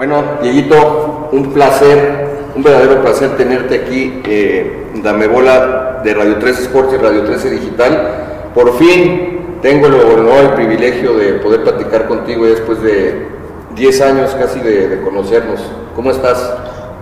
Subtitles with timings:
[0.00, 2.26] Bueno, Dieguito, un placer,
[2.56, 7.50] un verdadero placer tenerte aquí, eh, Dame Bola de Radio 13 Sports y Radio 13
[7.50, 8.50] Digital.
[8.54, 13.28] Por fin tengo el honor, el privilegio de poder platicar contigo después de
[13.74, 15.60] 10 años casi de, de conocernos.
[15.94, 16.50] ¿Cómo estás?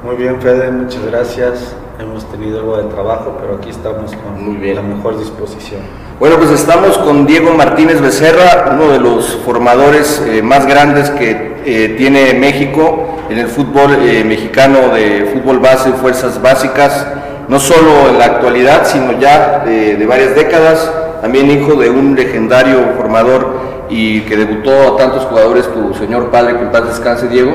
[0.02, 1.76] Muy bien, Fede, muchas gracias.
[2.00, 4.74] Hemos tenido algo de trabajo, pero aquí estamos con Muy bien.
[4.74, 5.82] la mejor disposición.
[6.18, 11.57] Bueno, pues estamos con Diego Martínez Becerra, uno de los formadores eh, más grandes que
[11.70, 17.06] eh, tiene México en el fútbol eh, mexicano de fútbol base, fuerzas básicas,
[17.46, 22.14] no solo en la actualidad, sino ya de, de varias décadas, también hijo de un
[22.14, 23.60] legendario formador
[23.90, 27.52] y que debutó a tantos jugadores, tu señor padre, que en paz descanse Diego,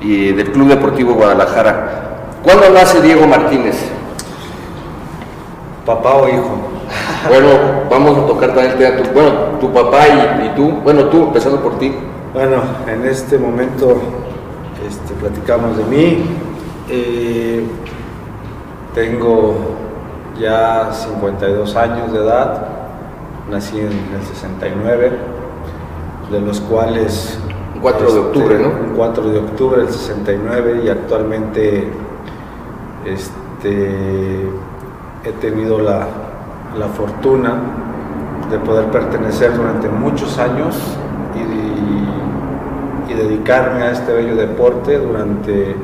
[0.00, 2.28] y del Club Deportivo Guadalajara.
[2.44, 3.76] ¿Cuándo nace Diego Martínez?
[5.84, 6.56] ¿Papá o hijo?
[7.28, 7.48] Bueno,
[7.90, 9.02] vamos a tocar también el tema.
[9.02, 11.92] Tu, bueno, tu papá y, y tú, bueno, tú, empezando por ti.
[12.32, 14.00] Bueno, en este momento
[14.86, 16.24] este, platicamos de mí.
[16.88, 17.66] Eh,
[18.94, 19.56] tengo
[20.38, 22.68] ya 52 años de edad.
[23.50, 25.10] Nací en el 69,
[26.30, 27.36] de los cuales...
[27.74, 28.68] Un 4 de octubre, ¿no?
[28.68, 31.88] Un 4 de octubre del 69 y actualmente
[33.06, 34.48] este,
[35.24, 36.06] he tenido la,
[36.78, 37.54] la fortuna
[38.48, 40.76] de poder pertenecer durante muchos años
[43.10, 45.74] y, dedicarme a este bello deporte durante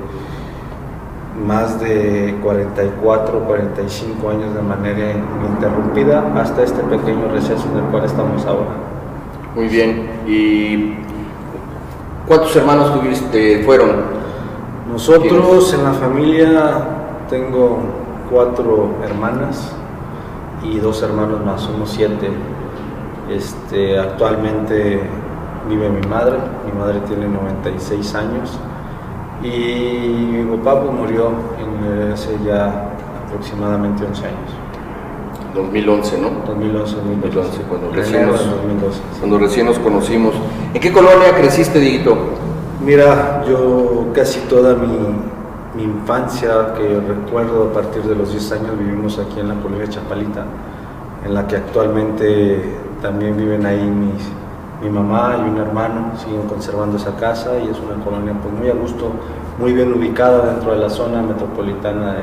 [1.44, 8.04] más de 44, 45 años de manera ininterrumpida hasta este pequeño receso en el cual
[8.04, 8.70] estamos ahora.
[9.54, 10.08] Muy bien.
[10.26, 10.94] ¿Y
[12.26, 14.16] cuántos hermanos tuviste, fueron?
[14.90, 16.78] Nosotros en la familia
[17.28, 17.80] tengo
[18.30, 19.72] cuatro hermanas
[20.62, 22.30] y dos hermanos más, somos siete.
[23.30, 25.00] Este, actualmente
[25.68, 28.58] vive mi madre, mi madre tiene 96 años
[29.42, 32.90] y mi papá pues, murió en, hace ya
[33.26, 34.50] aproximadamente 11 años.
[35.54, 36.30] 2011, ¿no?
[36.46, 39.00] 2011, 2011, cuando recién, nos, 2012.
[39.18, 40.34] cuando recién nos conocimos.
[40.74, 42.16] ¿En qué colonia creciste, Dieguito?
[42.84, 44.98] Mira, yo casi toda mi,
[45.76, 49.88] mi infancia, que recuerdo a partir de los 10 años, vivimos aquí en la colonia
[49.88, 50.44] Chapalita,
[51.24, 52.62] en la que actualmente
[53.00, 54.28] también viven ahí mis,
[54.82, 58.68] mi mamá y un hermano, siguen conservando esa casa y es una colonia pues, muy
[58.68, 59.10] a gusto,
[59.58, 62.16] muy bien ubicada dentro de la zona metropolitana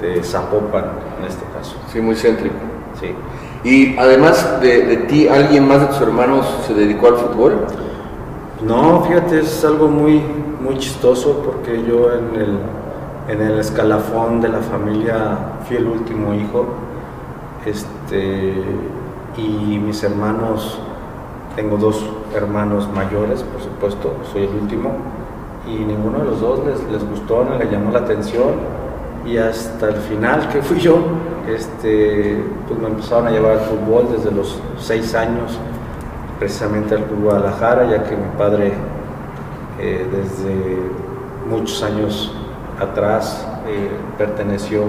[0.00, 0.84] de, de Zapopan,
[1.18, 1.76] en este caso.
[1.92, 2.54] Sí, muy céntrico.
[3.00, 3.14] Sí.
[3.68, 7.66] Y además de, de ti, ¿alguien más de tus hermanos se dedicó al fútbol?
[8.66, 10.22] No, fíjate, es algo muy,
[10.60, 12.58] muy chistoso porque yo en el,
[13.28, 15.36] en el escalafón de la familia
[15.66, 16.66] fui el último hijo
[17.66, 18.54] este,
[19.36, 20.78] y mis hermanos,
[21.56, 22.04] tengo dos
[22.34, 24.92] hermanos mayores, por supuesto, soy el último,
[25.66, 28.84] y ninguno de los dos les, les gustó, no le llamó la atención
[29.26, 30.98] y hasta el final que fui yo,
[31.48, 35.58] este, pues me empezaron a llevar al fútbol desde los seis años
[36.38, 38.72] precisamente al Club Guadalajara, ya que mi padre
[39.80, 40.78] eh, desde
[41.48, 42.34] muchos años
[42.80, 44.82] atrás eh, perteneció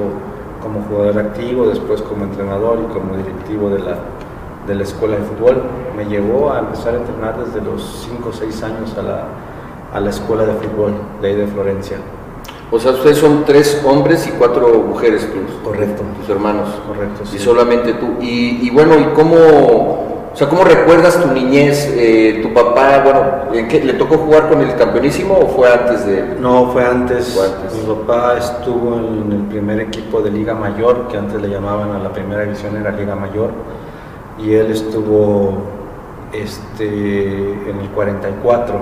[0.61, 3.97] como jugador activo, después como entrenador y como directivo de la,
[4.67, 5.61] de la escuela de fútbol.
[5.95, 9.23] Me llevó a empezar a entrenar desde los 5 o 6 años a la,
[9.93, 11.97] a la escuela de fútbol de ahí de Florencia.
[12.71, 16.01] O sea, ustedes son tres hombres y cuatro mujeres, tus, Correcto.
[16.19, 16.67] tus hermanos.
[16.87, 17.39] Correcto, Y sí.
[17.39, 18.15] solamente tú.
[18.19, 21.87] Y, y bueno, ¿y cómo, o sea, cómo recuerdas tu niñez?
[21.95, 23.21] Eh, ¿Tu papá, bueno,
[23.53, 26.37] ¿en qué- le tocó jugar con el campeonísimo o fue antes de...?
[26.41, 27.35] No, fue antes.
[27.37, 27.71] Fue antes.
[27.75, 31.99] Mi papá estuvo en el primer equipo de Liga Mayor, que antes le llamaban a
[31.99, 33.51] la primera división, era Liga Mayor.
[34.39, 35.63] Y él estuvo
[36.33, 38.75] este, en el 44.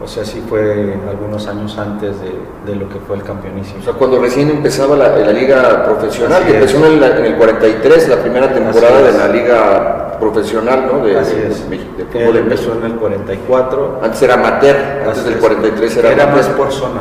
[0.00, 2.30] O sea, sí fue algunos años antes de,
[2.70, 3.80] de lo que fue el campeonísimo.
[3.80, 7.34] O sea, cuando recién empezaba la, la liga profesional, que empezó en, la- en el
[7.34, 11.04] 43, la primera temporada de la liga profesional, ¿no?
[11.04, 11.68] De, Así de- es.
[11.68, 14.00] de fútbol empezó en el 44.
[14.00, 15.40] Antes era amateur, antes del es.
[15.40, 16.44] 43 era, Era amateur.
[16.46, 17.00] más por zona.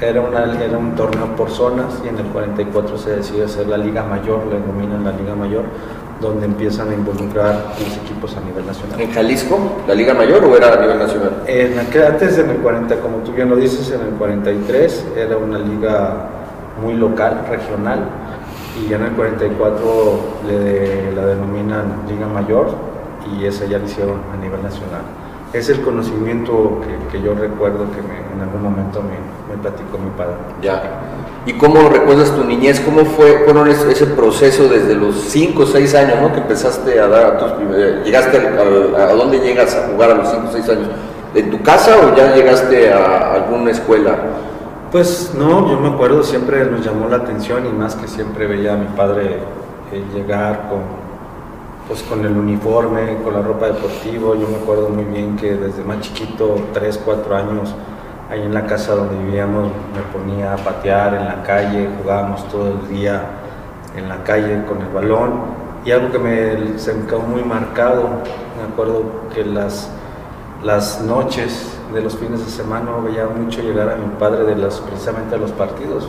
[0.00, 3.76] Era, una, era un torneo por zonas y en el 44 se decide hacer la
[3.76, 5.64] Liga Mayor, le denominan la Liga Mayor,
[6.20, 9.00] donde empiezan a involucrar los equipos a nivel nacional.
[9.00, 9.58] ¿En Jalisco,
[9.88, 11.42] la liga mayor o era a nivel nacional?
[11.46, 15.36] En aquel- antes en el 40, como tú bien lo dices, en el 43 era
[15.36, 16.28] una liga
[16.82, 18.00] muy local, regional,
[18.78, 22.68] y ya en el 44 le, la denominan Liga Mayor
[23.36, 25.02] y esa ya la hicieron a nivel nacional.
[25.52, 26.80] Es el conocimiento
[27.10, 29.16] que, que yo recuerdo que me- en algún momento me,
[29.54, 30.34] me platicó mi padre.
[30.62, 30.80] Ya.
[31.46, 32.80] ¿Y cómo recuerdas tu niñez?
[32.80, 36.32] ¿Cómo fue fueron ese, proceso desde los 5 o 6 años, ¿no?
[36.32, 40.10] Que empezaste a dar a tus primer- llegaste al- al- a, dónde llegas a jugar
[40.10, 40.88] a los 5 o 6 años?
[41.34, 44.16] ¿En tu casa o ya llegaste a alguna escuela?
[44.92, 48.74] Pues no, yo me acuerdo, siempre nos llamó la atención y más que siempre veía
[48.74, 49.38] a mi padre
[49.92, 50.80] eh, llegar con,
[51.88, 54.34] pues, con el uniforme, con la ropa deportiva.
[54.34, 57.72] Yo me acuerdo muy bien que desde más chiquito, 3, 4 años,
[58.30, 62.68] ahí en la casa donde vivíamos, me ponía a patear en la calle, jugábamos todo
[62.68, 63.22] el día
[63.96, 65.60] en la calle con el balón.
[65.84, 68.02] Y algo que me, se me quedó muy marcado,
[68.56, 69.04] me acuerdo
[69.34, 69.90] que las,
[70.62, 74.80] las noches de los fines de semana veía mucho llegar a mi padre de los,
[74.80, 76.08] precisamente a los partidos.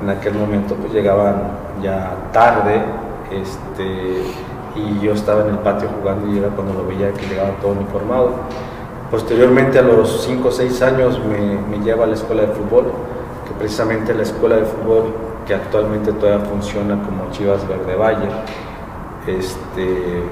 [0.00, 1.42] En aquel momento pues llegaban
[1.82, 2.82] ya tarde
[3.32, 4.22] este,
[4.76, 7.72] y yo estaba en el patio jugando y era cuando lo veía que llegaba todo
[7.72, 8.34] uniformado.
[9.10, 12.92] Posteriormente a los 5 o 6 años me, me lleva a la escuela de fútbol,
[13.46, 15.14] que precisamente la escuela de fútbol
[15.46, 18.28] que actualmente todavía funciona como Chivas Verde Valle.
[19.26, 20.22] Este,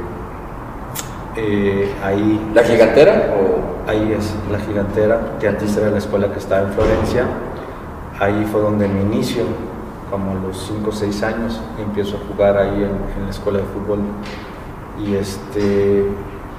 [1.37, 3.35] eh, ahí, ¿La gigantera?
[3.35, 3.91] O?
[3.91, 7.25] Ahí es la gigantera, que antes era la escuela que estaba en Florencia.
[8.21, 9.45] Ahí fue donde me inicio,
[10.11, 13.61] como a los 5 o 6 años, empiezo a jugar ahí en, en, la escuela
[13.61, 14.01] de fútbol.
[14.99, 16.07] Y, este,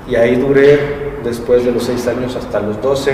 [0.08, 3.14] y ahí duré después de los 6 años hasta los 12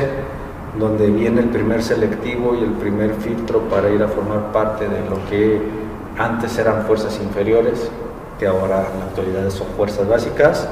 [0.80, 5.00] donde viene el primer selectivo y el primer filtro para ir a formar parte de
[5.10, 5.62] lo que
[6.18, 7.90] antes eran fuerzas inferiores,
[8.40, 10.68] que ahora en la actualidad son fuerzas básicas.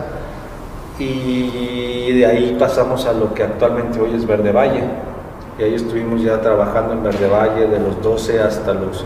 [0.98, 4.84] Y de ahí pasamos a lo que actualmente hoy es Verde Valle.
[5.58, 9.04] Y ahí estuvimos ya trabajando en Verde Valle de los 12 hasta los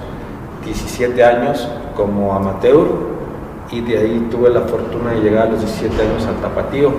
[0.63, 2.87] 17 años como amateur.
[3.71, 6.91] Y de ahí tuve la fortuna de llegar a los 17 años al Tapatío,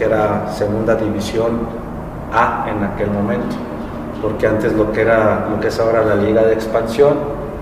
[0.00, 1.60] que era segunda división
[2.32, 3.54] a en aquel momento,
[4.22, 7.18] porque antes lo que, era, lo que es ahora la liga de expansión,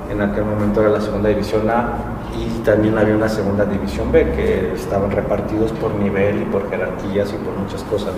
[0.08, 1.94] en aquel momento era la segunda división A
[2.38, 7.32] y también había una segunda división B que estaban repartidos por nivel y por jerarquías
[7.32, 8.12] y por muchas cosas.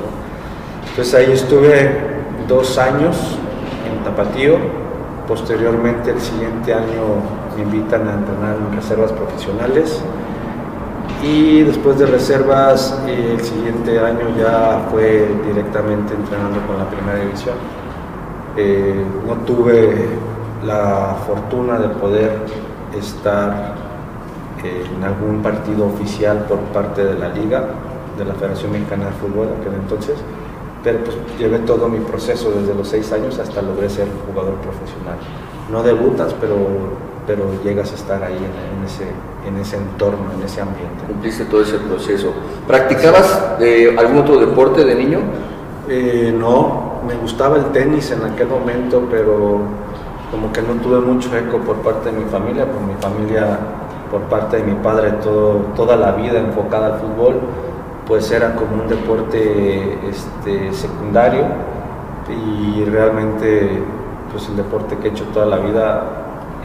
[0.90, 1.90] Entonces ahí estuve
[2.46, 3.38] dos años
[3.90, 4.58] en Tapatío,
[5.26, 7.24] posteriormente el siguiente año
[7.56, 10.02] me invitan a entrenar en reservas profesionales
[11.22, 17.56] y después de reservas el siguiente año ya fue directamente entrenando con la primera división.
[18.56, 20.08] Eh, no tuve
[20.64, 22.38] la fortuna de poder
[22.98, 23.74] estar
[24.62, 27.64] en algún partido oficial por parte de la liga,
[28.18, 30.16] de la Federación Mexicana de Fútbol aquel entonces,
[30.82, 35.16] pero pues llevé todo mi proceso desde los seis años hasta logré ser jugador profesional.
[35.70, 36.56] No debutas, pero
[37.30, 39.04] pero llegas a estar ahí en, ese,
[39.46, 41.04] en ese entorno, en ese ambiente.
[41.06, 42.32] Cumpliste todo ese proceso.
[42.66, 43.56] ¿Practicabas
[43.98, 45.20] algún otro deporte de niño?
[45.88, 49.60] Eh, no, me gustaba el tenis en aquel momento, pero
[50.32, 53.58] como que no tuve mucho eco por parte de mi familia, por mi familia,
[54.10, 57.38] por parte de mi padre, todo, toda la vida enfocada al fútbol,
[58.08, 61.44] pues era como un deporte este, secundario
[62.28, 63.84] y realmente
[64.32, 66.02] pues el deporte que he hecho toda la vida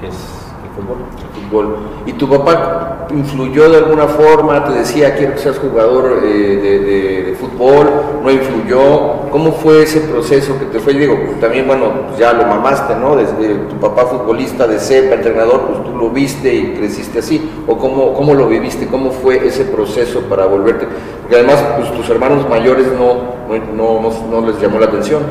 [0.03, 0.44] es
[0.75, 1.77] fútbol.
[2.05, 4.63] ¿Y tu papá influyó de alguna forma?
[4.65, 7.87] ¿Te decía quiero que seas jugador eh, de, fútbol?
[8.23, 9.29] ¿No influyó?
[9.31, 10.93] ¿Cómo fue ese proceso que te fue?
[10.93, 13.15] Digo, también, bueno, ya lo mamaste, ¿no?
[13.15, 17.51] Desde tu papá futbolista de cepa, entrenador, pues tú lo viste y creciste así.
[17.67, 18.87] ¿O cómo, cómo lo viviste?
[18.87, 20.87] ¿Cómo fue ese proceso para volverte?
[21.21, 23.35] Porque además, pues tus hermanos mayores no,
[23.75, 25.23] no, no, no les llamó la atención.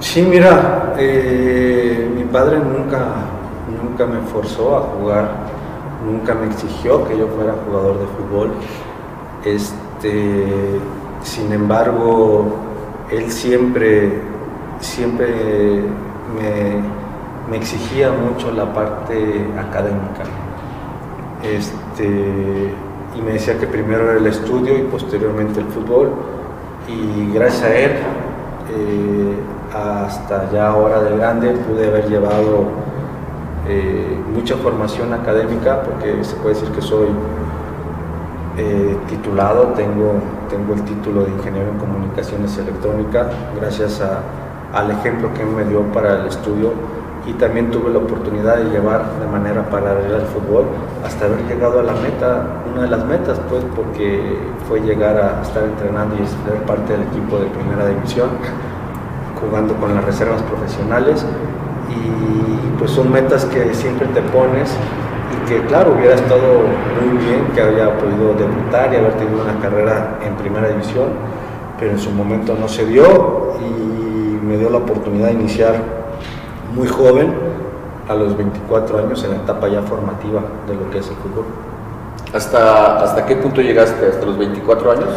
[0.00, 3.31] Sí, mira, eh, mi padre nunca
[4.02, 5.30] nunca me forzó a jugar,
[6.06, 8.50] nunca me exigió que yo fuera jugador de fútbol.
[9.44, 10.80] Este,
[11.22, 12.56] sin embargo,
[13.10, 14.20] él siempre,
[14.80, 15.82] siempre
[17.48, 20.24] me, exigía mucho la parte académica.
[21.42, 22.72] Este,
[23.14, 26.10] y me decía que primero era el estudio y posteriormente el fútbol.
[26.88, 27.90] Y gracias a él,
[28.74, 29.34] eh,
[29.72, 32.91] hasta ya ahora de grande, pude haber llevado
[33.68, 37.08] eh, mucha formación académica, porque se puede decir que soy
[38.56, 40.14] eh, titulado, tengo,
[40.50, 43.28] tengo el título de ingeniero en comunicaciones electrónicas,
[43.58, 44.02] gracias
[44.72, 46.72] al ejemplo que me dio para el estudio
[47.26, 50.64] y también tuve la oportunidad de llevar de manera paralela al fútbol
[51.04, 54.38] hasta haber llegado a la meta, una de las metas pues porque
[54.68, 58.30] fue llegar a estar entrenando y ser parte del equipo de primera división,
[59.40, 61.24] jugando con las reservas profesionales
[61.92, 64.70] y pues son metas que siempre te pones
[65.32, 66.62] y que claro hubiera estado
[67.00, 71.08] muy bien que haya podido debutar y haber tenido una carrera en primera división,
[71.78, 75.74] pero en su momento no se dio y me dio la oportunidad de iniciar
[76.74, 77.32] muy joven,
[78.08, 81.44] a los 24 años, en la etapa ya formativa de lo que es el fútbol.
[82.34, 84.06] ¿Hasta, hasta qué punto llegaste?
[84.06, 85.08] ¿Hasta los 24 años?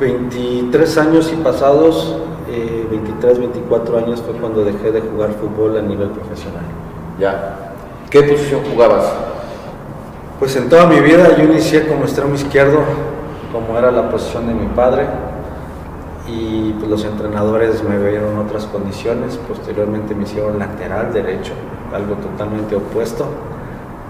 [0.00, 2.16] 23 años y pasados.
[2.98, 6.62] Eh, 23, 24 años fue cuando dejé de jugar fútbol a nivel profesional.
[7.18, 7.74] Ya.
[8.10, 9.12] ¿Qué posición jugabas?
[10.38, 12.78] Pues en toda mi vida yo inicié como extremo izquierdo,
[13.52, 15.06] como era la posición de mi padre,
[16.26, 21.52] y pues los entrenadores me en otras condiciones, posteriormente me hicieron lateral derecho,
[21.92, 23.26] algo totalmente opuesto,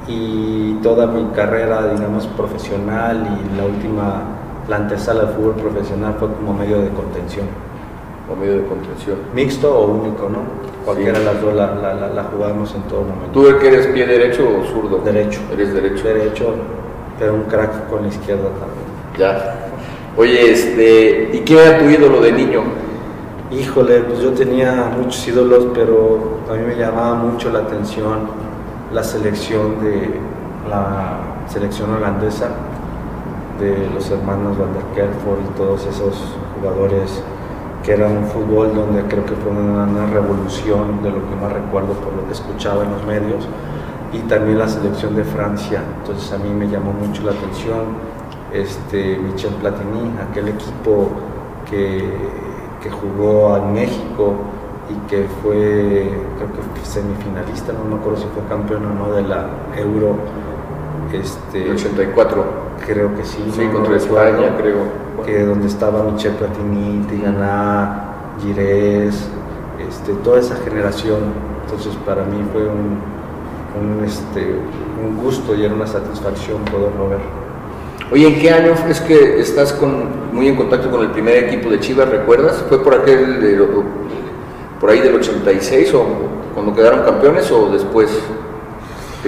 [0.07, 4.23] y toda mi carrera, digamos, profesional y la última,
[4.68, 7.47] la antesala del fútbol profesional fue como medio de contención.
[8.30, 9.18] O medio de contención.
[9.35, 10.40] Mixto o único, ¿no?
[10.85, 13.30] Cualquiera de las dos la, la, la, jugamos en todo momento.
[13.32, 14.99] ¿Tú eres pie derecho o zurdo?
[14.99, 15.40] Derecho.
[15.52, 16.08] ¿Eres derecho?
[16.08, 16.54] Derecho,
[17.18, 18.88] pero un crack con la izquierda también.
[19.18, 19.70] Ya.
[20.16, 22.62] Oye, este, ¿y quién era tu ídolo de niño?
[23.50, 28.28] Híjole, pues yo tenía muchos ídolos, pero a mí me llamaba mucho la atención
[28.92, 30.11] la selección de
[30.68, 32.49] la selección holandesa
[33.58, 36.14] de los hermanos Van der Kerford y todos esos
[36.54, 37.23] jugadores
[37.82, 41.92] que era un fútbol donde creo que fue una, revolución de lo que más recuerdo
[41.94, 43.47] por lo que escuchaba en los medios
[44.12, 47.80] y también la selección de Francia entonces a mí me llamó mucho la atención
[48.52, 51.11] este Michel Platini aquel equipo
[51.70, 52.02] que,
[52.82, 54.35] que jugó en México
[54.90, 59.23] y que fue, creo que semifinalista, no me acuerdo si fue campeón o no de
[59.23, 60.16] la Euro.
[61.12, 62.67] Este, 84.
[62.88, 63.45] Creo que sí.
[63.54, 64.78] Sí, contra España, creo.
[65.26, 69.28] Que donde estaba Michel Platini, Tigana, Girés,
[69.87, 71.18] este, toda esa generación.
[71.64, 72.99] Entonces para mí fue un,
[73.78, 74.54] un, este,
[75.04, 77.18] un gusto y era una satisfacción poderlo ver.
[78.11, 81.68] Oye, ¿en qué año es que estás con, muy en contacto con el primer equipo
[81.68, 82.64] de Chivas, recuerdas?
[82.71, 83.62] ¿Fue por aquel de,
[84.80, 86.07] por ahí del 86 o
[86.54, 88.09] cuando quedaron campeones o después?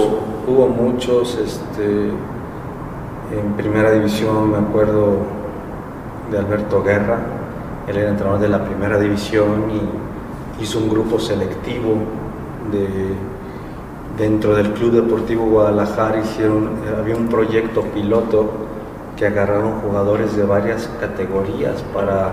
[0.48, 2.10] hubo muchos, este,
[3.38, 5.18] en primera división me acuerdo
[6.30, 7.18] de Alberto Guerra,
[7.88, 11.96] él era entrenador de la primera división y hizo un grupo selectivo
[12.70, 13.14] de,
[14.16, 18.50] dentro del Club Deportivo Guadalajara, hicieron, había un proyecto piloto
[19.16, 22.32] que agarraron jugadores de varias categorías para,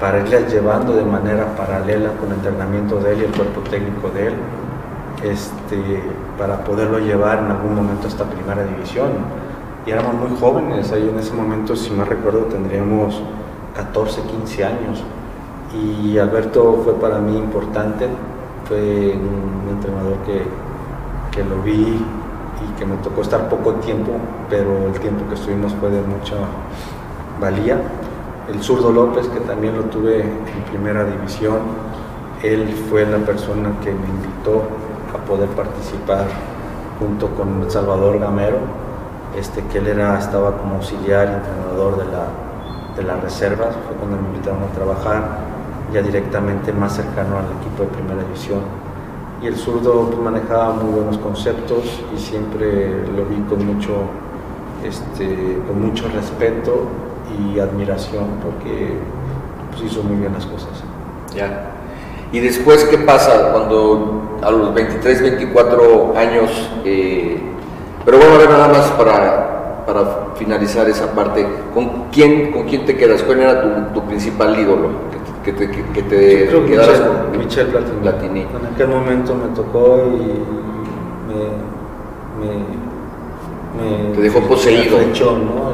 [0.00, 4.10] para irles llevando de manera paralela con el entrenamiento de él y el cuerpo técnico
[4.10, 4.34] de él,
[5.22, 6.02] este,
[6.38, 9.45] para poderlo llevar en algún momento hasta primera división.
[9.86, 13.22] Y éramos muy jóvenes, ahí en ese momento, si me recuerdo, tendríamos
[13.76, 15.04] 14, 15 años.
[15.72, 18.08] Y Alberto fue para mí importante,
[18.64, 20.42] fue un entrenador que,
[21.30, 24.12] que lo vi y que me tocó estar poco tiempo,
[24.50, 26.34] pero el tiempo que estuvimos fue de mucha
[27.40, 27.80] valía.
[28.52, 31.58] El zurdo López, que también lo tuve en primera división,
[32.42, 34.62] él fue la persona que me invitó
[35.14, 36.26] a poder participar
[36.98, 38.58] junto con Salvador Gamero,
[39.36, 42.26] este, que él era, estaba como auxiliar entrenador de la,
[42.96, 45.38] de las reservas, fue cuando me invitaron a trabajar
[45.92, 48.86] ya directamente más cercano al equipo de primera división
[49.42, 53.92] y el zurdo pues, manejaba muy buenos conceptos y siempre lo vi con mucho,
[54.82, 56.86] este, con mucho respeto
[57.38, 58.94] y admiración porque
[59.70, 60.70] pues, hizo muy bien las cosas.
[61.34, 61.72] Ya.
[62.32, 67.40] ¿Y después qué pasa cuando a los 23, 24 años, eh,
[68.06, 72.86] pero bueno, a ver nada más para, para finalizar esa parte, ¿con quién, con quién
[72.86, 73.22] te quedas?
[73.22, 75.06] ¿Cuál era tu, tu principal ídolo?
[75.46, 77.68] que te, que, te con Michel
[78.02, 78.40] Platini.
[78.40, 80.42] En aquel momento me tocó y
[81.28, 82.48] me,
[83.78, 84.98] me, te dejó poseído.
[84.98, 85.72] ¿no?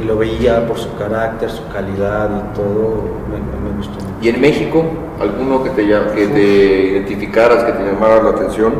[0.00, 4.14] y, y, lo veía por su carácter, su calidad y todo, me, gustó mucho.
[4.20, 4.84] ¿Y en México?
[5.20, 8.74] ¿Alguno que te, que te identificaras, que te llamara la atención?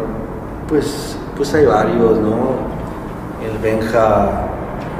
[0.68, 2.72] Pues, pues hay varios, ¿no?
[3.44, 4.48] El Benja,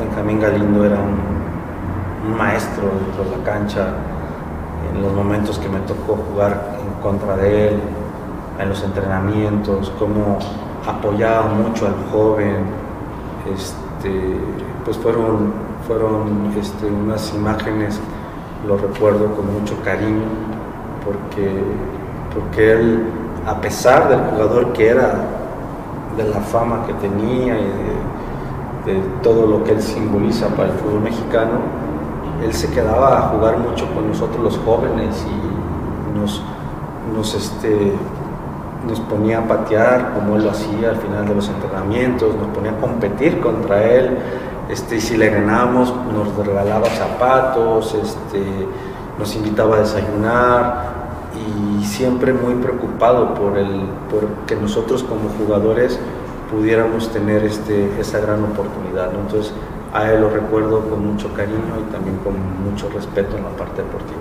[0.00, 3.88] Benjamín Galindo era un, un maestro dentro de la cancha
[4.92, 7.80] en los momentos que me tocó jugar en contra de él,
[8.58, 10.38] en los entrenamientos, cómo
[10.86, 12.64] apoyaba mucho al joven,
[13.52, 14.38] este,
[14.84, 15.52] pues fueron,
[15.86, 18.00] fueron este, unas imágenes,
[18.66, 20.24] lo recuerdo con mucho cariño,
[21.04, 21.62] porque,
[22.34, 23.04] porque él,
[23.46, 25.14] a pesar del jugador que era,
[26.16, 27.64] de la fama que tenía y
[28.86, 31.60] de, todo lo que él simboliza para el fútbol mexicano,
[32.44, 36.42] él se quedaba a jugar mucho con nosotros los jóvenes y nos,
[37.14, 37.92] nos, este,
[38.88, 42.72] nos ponía a patear como él lo hacía al final de los entrenamientos, nos ponía
[42.72, 44.18] a competir contra él,
[44.68, 48.66] este, si le ganábamos nos regalaba zapatos, este,
[49.18, 51.01] nos invitaba a desayunar
[51.42, 55.98] y siempre muy preocupado por, el, por que nosotros como jugadores
[56.50, 59.10] pudiéramos tener este, esa gran oportunidad.
[59.14, 59.52] Entonces
[59.92, 62.34] a él lo recuerdo con mucho cariño y también con
[62.64, 64.20] mucho respeto en la parte deportiva.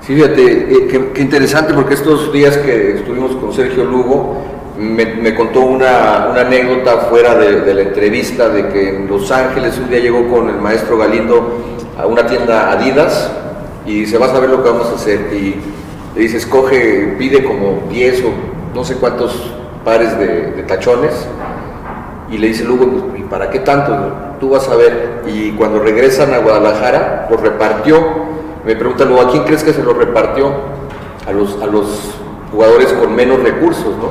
[0.00, 4.38] Sí, fíjate, eh, qué, interesante porque estos días que estuvimos con Sergio Lugo,
[4.78, 9.98] me, contó una, anécdota fuera de, la entrevista de que en Los Ángeles un día
[9.98, 11.58] llegó con el maestro Galindo
[11.98, 13.32] a una tienda Adidas
[13.84, 15.56] y se va a saber lo que vamos a hacer y
[16.18, 21.14] le dice, escoge, pide como 10 o no sé cuántos pares de, tachones
[22.30, 24.12] y le dice Lugo, ¿y para qué tanto?
[24.38, 25.22] Tú vas a ver.
[25.26, 28.28] Y cuando regresan a Guadalajara, los repartió
[28.68, 30.52] me pregunta luego, ¿a quién crees que se lo repartió?
[31.26, 31.86] A los, a los
[32.52, 34.10] jugadores con menos recursos, ¿no?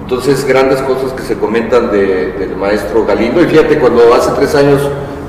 [0.00, 3.40] Entonces, grandes cosas que se comentan del maestro Galindo.
[3.40, 4.80] Y fíjate, cuando hace tres años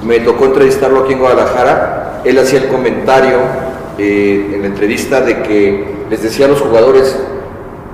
[0.04, 3.38] me tocó entrevistarlo aquí en Guadalajara, él hacía el comentario
[4.00, 7.16] eh, en la entrevista de que les decía a los jugadores,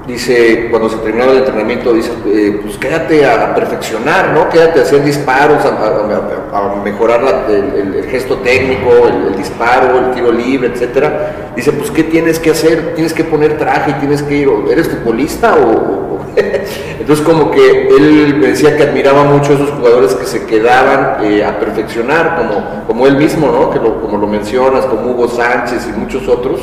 [0.09, 4.49] dice, cuando se terminaba el entrenamiento, dice, eh, pues quédate a, perfeccionar, ¿no?
[4.49, 11.51] Quédate a hacer disparos, a, mejorar el, gesto técnico, el, disparo, el tiro libre, etcétera.
[11.55, 12.93] Dice, pues ¿qué tienes que hacer?
[12.95, 16.19] Tienes que poner traje tienes que ir, ¿eres futbolista o...?
[16.99, 21.25] Entonces como que él me decía que admiraba mucho a esos jugadores que se quedaban
[21.25, 23.69] eh, a perfeccionar, como, como él mismo, ¿no?
[23.71, 26.61] Que como lo mencionas, como Hugo Sánchez y muchos otros,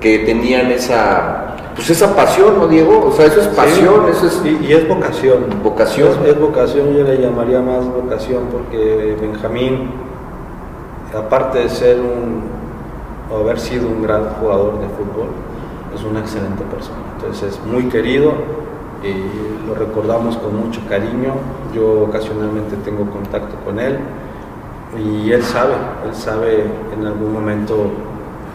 [0.00, 3.06] que tenían esa pues esa pasión, ¿no, Diego?
[3.06, 4.42] O sea, eso es pasión, eso es...
[4.44, 5.44] Y, es vocación.
[5.62, 6.08] Vocación.
[6.26, 9.90] Es, vocación, yo le llamaría más vocación porque Benjamín,
[11.16, 12.42] aparte de ser un,
[13.32, 15.28] o haber sido un gran jugador de fútbol,
[15.94, 16.98] es una excelente persona.
[17.16, 18.32] Entonces es muy querido,
[19.02, 21.34] y lo recordamos con mucho cariño.
[21.74, 23.98] Yo ocasionalmente tengo contacto con él
[24.96, 25.74] y él sabe,
[26.06, 26.64] él sabe
[26.96, 27.90] en algún momento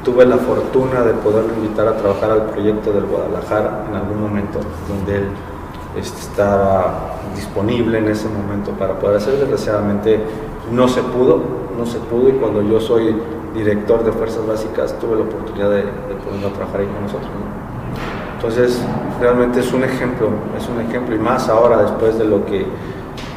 [0.03, 4.59] tuve la fortuna de poderlo invitar a trabajar al proyecto del Guadalajara en algún momento
[4.87, 5.27] donde él
[5.97, 9.35] este, estaba disponible en ese momento para poder hacer.
[9.37, 10.19] Desgraciadamente
[10.71, 11.41] no se pudo,
[11.77, 13.15] no se pudo y cuando yo soy
[13.55, 17.29] director de Fuerzas Básicas tuve la oportunidad de, poderlo trabajar ahí con nosotros.
[18.35, 18.81] Entonces
[19.21, 22.65] realmente es un ejemplo, es un ejemplo y más ahora después de lo que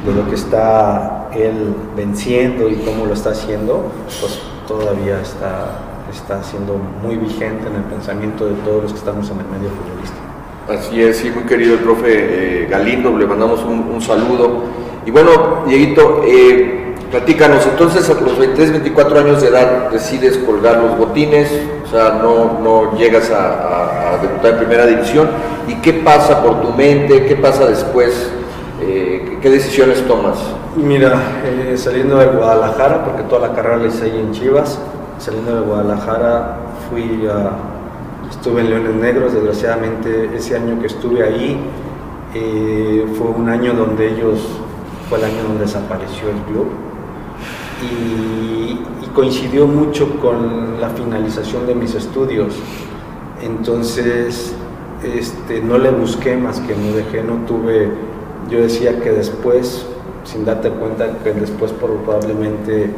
[0.05, 3.87] de lo que está él venciendo y cómo lo está haciendo,
[4.21, 9.31] pues todavía está está siendo muy vigente en el pensamiento de todos los que estamos
[9.31, 10.27] en el medio futbolístico.
[10.69, 14.65] Así es, sí, muy querido el profe eh, Galindo, le mandamos un, saludo.
[15.05, 20.79] Y bueno, Dieguito, eh, platícanos, entonces a los 23, 24 años de edad decides colgar
[20.79, 21.49] los botines,
[21.85, 25.29] o sea, no, no llegas a, debutar en primera división.
[25.69, 27.27] ¿Y qué pasa por tu mente?
[27.27, 28.31] ¿Qué pasa después?
[28.81, 30.39] Eh, ¿Qué decisiones tomas?
[30.77, 34.79] Mira, eh, saliendo de Guadalajara, porque toda la carrera la hice ahí en Chivas,
[35.19, 36.59] saliendo de Guadalajara
[36.91, 37.53] fui a,
[38.31, 41.59] estuve en Leones Negros, desgraciadamente ese año que estuve ahí
[42.35, 44.41] eh, fue un año donde ellos,
[45.09, 46.67] fue el año donde desapareció el club
[47.83, 48.81] y,
[49.15, 52.55] coincidió mucho con la finalización de mis estudios.
[53.41, 54.55] Entonces,
[55.03, 57.89] este, no le busqué más que me dejé, no tuve,
[58.51, 59.87] yo decía que después,
[60.25, 62.91] sin darte cuenta que después probablemente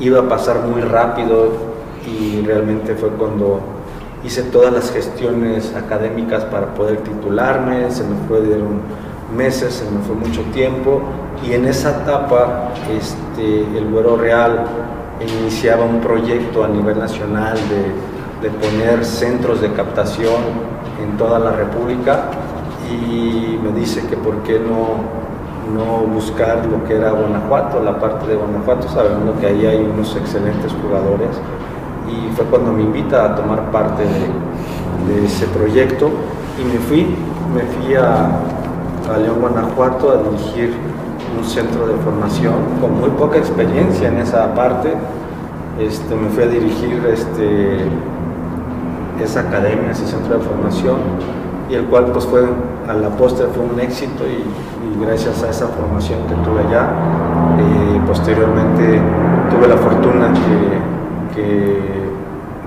[0.00, 1.52] iba a pasar muy rápido
[2.06, 3.60] y realmente fue cuando
[4.24, 8.80] hice todas las gestiones académicas para poder titularme, se me fue, dieron
[9.36, 11.02] meses, se me fue mucho tiempo
[11.46, 14.64] y en esa etapa este, el Güero Real
[15.20, 20.42] iniciaba un proyecto a nivel nacional de, de poner centros de captación
[21.02, 22.30] en toda la República
[22.90, 25.27] y me dice que por qué no
[25.74, 30.14] no buscar lo que era Guanajuato, la parte de Guanajuato, sabiendo que ahí hay unos
[30.16, 31.30] excelentes jugadores.
[32.08, 36.10] Y fue cuando me invita a tomar parte de, ese proyecto
[36.60, 37.16] y me fui,
[37.54, 38.28] me fui a,
[39.18, 40.74] León, Guanajuato, a dirigir
[41.38, 44.92] un centro de formación con muy poca experiencia en esa parte.
[45.80, 47.78] Este, me fui a dirigir este,
[49.22, 50.96] esa academia, ese centro de formación
[51.70, 52.42] y el cual pues fue
[52.88, 54.44] a la postre fue un éxito y,
[55.04, 56.88] gracias a esa formación que tuve allá,
[57.58, 59.00] eh, posteriormente
[59.50, 60.98] tuve la fortuna que,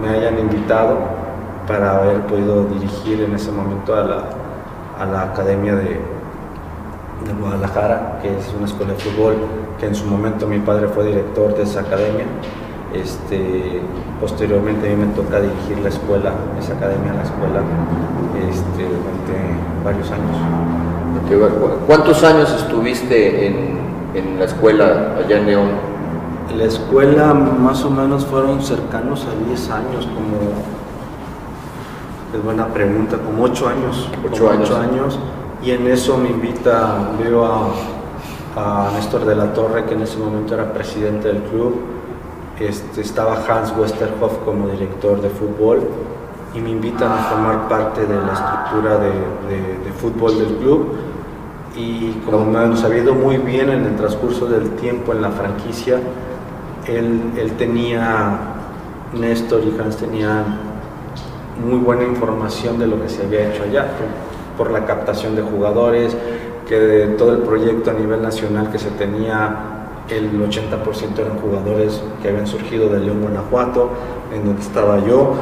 [0.01, 0.97] me hayan invitado
[1.67, 4.03] para haber podido dirigir en ese momento a
[5.03, 5.99] la, Academia de,
[7.25, 9.35] de Guadalajara, que es una escuela de fútbol,
[9.79, 12.25] que en su momento mi padre fue director de esa academia
[12.93, 13.81] Este,
[14.19, 17.61] posteriormente a mí me toca dirigir la escuela, esa academia, la escuela,
[18.49, 20.37] este, durante varios años.
[21.87, 23.79] ¿Cuántos años estuviste en,
[24.13, 25.69] en la escuela allá en León?
[26.57, 30.51] La escuela más o menos fueron cercanos a 10 años, como
[32.35, 34.09] es buena pregunta, como 8 años.
[34.31, 34.71] 8 años.
[34.71, 35.19] años.
[35.63, 37.69] Y en eso me invita, veo a,
[38.55, 41.75] a Néstor de la Torre, que en ese momento era presidente del club.
[42.67, 45.81] Estaba Hans Westerhoff como director de fútbol
[46.53, 50.93] y me invitan a formar parte de la estructura de, de fútbol del club.
[51.75, 55.99] Y como me han sabido muy bien en el transcurso del tiempo en la franquicia,
[56.87, 58.39] él, él tenía,
[59.13, 60.71] Néstor y Hans tenían
[61.65, 63.87] muy buena información de lo que se había hecho allá,
[64.57, 66.15] por, por la captación de jugadores,
[66.67, 72.01] que de todo el proyecto a nivel nacional que se tenía, el 80% eran jugadores
[72.21, 73.89] que habían surgido de León, Guanajuato,
[74.33, 75.33] en donde estaba yo,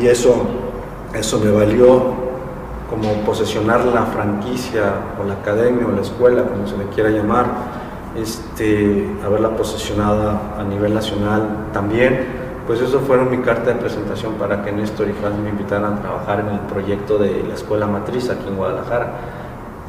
[0.00, 0.46] y eso,
[1.14, 2.26] eso me valió
[2.90, 7.46] como posesionar la franquicia o la academia o la escuela, como se le quiera llamar,
[8.16, 14.64] este, haberla posesionada a nivel nacional también, pues eso fueron mi carta de presentación para
[14.64, 18.28] que Néstor y Hans me invitaran a trabajar en el proyecto de la escuela matriz
[18.28, 19.12] aquí en Guadalajara.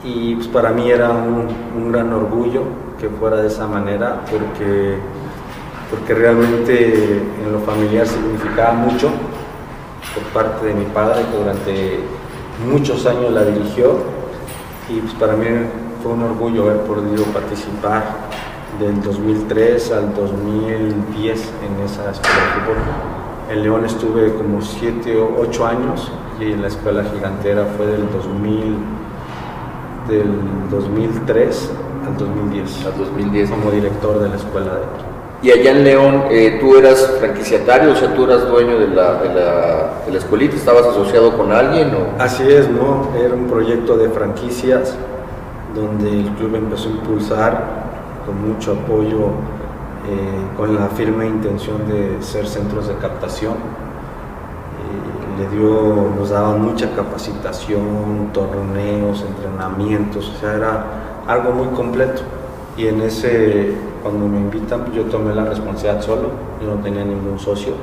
[0.03, 2.63] Y pues para mí era un, un gran orgullo
[2.99, 4.97] que fuera de esa manera, porque,
[5.89, 9.09] porque realmente en lo familiar significaba mucho
[10.13, 11.99] por parte de mi padre, que durante
[12.65, 13.97] muchos años la dirigió
[14.89, 15.45] y pues para mí
[16.01, 18.03] fue un orgullo haber podido participar
[18.79, 22.77] del 2003 al 2010 en esa escuela de fútbol.
[23.51, 28.11] En León estuve como 7 o 8 años y en la escuela gigantera fue del
[28.11, 28.77] 2000
[30.07, 31.71] del 2003
[32.07, 32.85] al 2010.
[32.85, 33.49] Al 2010.
[33.49, 37.95] Como director de la escuela de y allá en León, eh, ¿tú eras franquiciatario, o
[37.95, 40.55] sea, tú eras dueño de la, de, la, de la, escuelita?
[40.55, 41.93] ¿Estabas asociado con alguien?
[41.93, 42.19] O?
[42.21, 43.09] Así es, ¿no?
[43.15, 44.95] Era un proyecto de franquicias
[45.75, 47.63] donde el club empezó a impulsar
[48.25, 49.27] con mucho apoyo,
[50.09, 53.53] eh, con la firme intención de ser centros de captación.
[53.53, 60.85] Eh, le dio, nos daban mucha capacitación, torneos, entrenamientos, o sea, era
[61.27, 62.21] algo muy completo.
[62.77, 67.37] Y en ese cuando me invitan, yo tomé la responsabilidad solo, yo no tenía ningún
[67.39, 67.73] socio,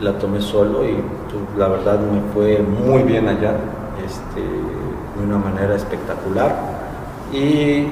[0.00, 3.54] la tomé solo y pues, la verdad me fue muy bien allá,
[4.04, 6.56] este, de una manera espectacular.
[7.32, 7.86] Y,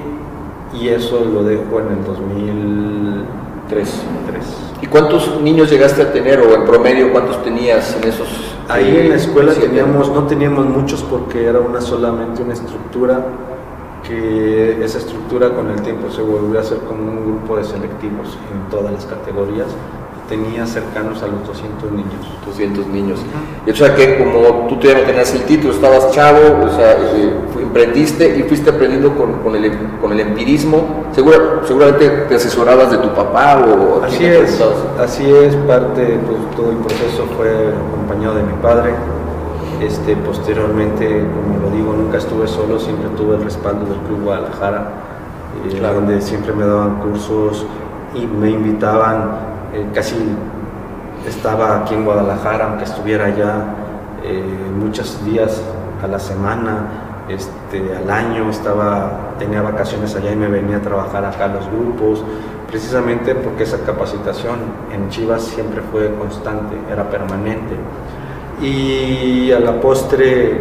[0.77, 4.03] y eso lo dejo en el 2003.
[4.81, 8.27] ¿Y cuántos niños llegaste a tener o en promedio cuántos tenías en esos?
[8.67, 13.23] Ahí en la escuela teníamos, no teníamos muchos porque era una solamente una estructura
[14.07, 18.37] que esa estructura con el tiempo se volvió a hacer como un grupo de selectivos
[18.51, 19.67] en todas las categorías.
[20.29, 22.27] Tenía cercanos a los 200 niños.
[22.45, 23.19] 200 niños.
[23.65, 26.93] Y o sea que como tú todavía no tenías el título, estabas chavo, o sea,
[26.93, 31.05] eh, emprendiste y fuiste aprendiendo con, con, el, con el empirismo.
[31.13, 34.03] Segura, seguramente te asesorabas de tu papá o...
[34.03, 34.61] Así es,
[34.99, 38.93] así es, parte, pues todo el proceso fue acompañado de mi padre
[39.85, 44.87] este, posteriormente, como lo digo, nunca estuve solo, siempre tuve el respaldo del Club Guadalajara,
[45.69, 47.65] eh, donde siempre me daban cursos
[48.15, 49.31] y me invitaban,
[49.73, 50.15] eh, casi
[51.27, 53.65] estaba aquí en Guadalajara, aunque estuviera allá
[54.23, 54.43] eh,
[54.79, 55.61] muchos días
[56.01, 61.25] a la semana, este, al año, estaba, tenía vacaciones allá y me venía a trabajar
[61.25, 62.23] acá a los grupos,
[62.67, 64.55] precisamente porque esa capacitación
[64.93, 67.75] en Chivas siempre fue constante, era permanente
[68.63, 70.57] y a la postre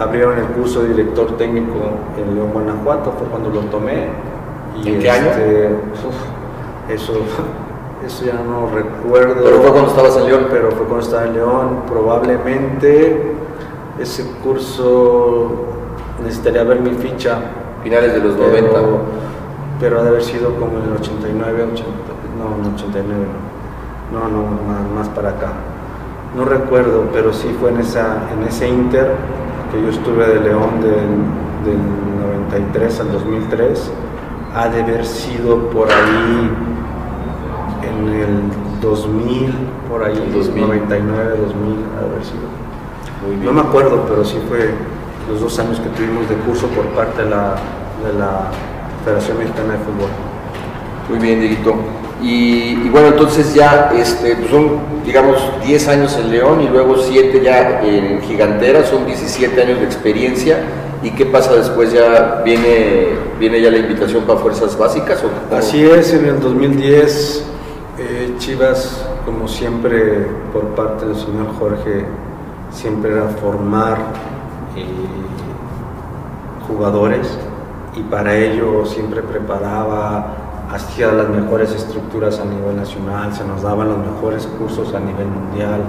[0.00, 1.74] abrieron el curso de director técnico
[2.16, 4.06] en León, Guanajuato, fue cuando lo tomé.
[4.82, 5.28] Y ¿En qué año?
[5.28, 5.66] Este,
[6.88, 7.12] eso,
[8.06, 9.44] eso ya no recuerdo.
[9.44, 10.46] Pero fue cuando estabas en León.
[10.50, 13.34] Pero fue cuando estaba en León, probablemente
[13.98, 15.66] ese curso
[16.22, 17.38] necesitaría ver mi ficha.
[17.82, 18.80] Finales de los pero, 90.
[19.78, 21.88] Pero ha de haber sido como en el 89, 80,
[22.38, 23.26] no, en el 89,
[24.12, 25.52] no, no, más, más para acá
[26.36, 29.12] no recuerdo, pero sí fue en, esa, en ese inter
[29.70, 31.24] que yo estuve de León del,
[31.64, 31.78] del
[32.50, 33.92] 93 al 2003,
[34.54, 36.50] ha de haber sido por ahí
[37.82, 39.54] en el 2000,
[39.88, 40.66] por ahí, 2000.
[40.66, 42.62] 99, 2000, ha de haber sido.
[43.44, 44.74] No me acuerdo, pero sí fue
[45.30, 47.54] los dos años que tuvimos de curso por parte de la,
[48.04, 48.50] de la
[49.04, 50.10] Federación Mexicana de Fútbol.
[51.08, 51.76] Muy bien, Dieguito.
[52.22, 57.40] Y, bueno, entonces ya este, pues son, digamos, 10 años en León y luego 7
[57.42, 60.60] ya en Gigantera, son 17 años de experiencia.
[61.02, 61.92] ¿Y qué pasa después?
[61.92, 63.08] ¿Ya viene,
[63.40, 65.20] viene ya la invitación para Fuerzas Básicas?
[65.24, 67.44] ¿o Así es, en el 2010
[67.98, 72.04] eh, Chivas, como siempre, por parte del señor Jorge,
[72.70, 73.98] siempre era formar
[74.76, 74.84] eh,
[76.66, 77.28] jugadores
[77.94, 80.34] y para ello siempre preparaba,
[80.72, 85.26] hacía las mejores estructuras a nivel nacional, se nos daban los mejores cursos a nivel
[85.26, 85.82] mundial,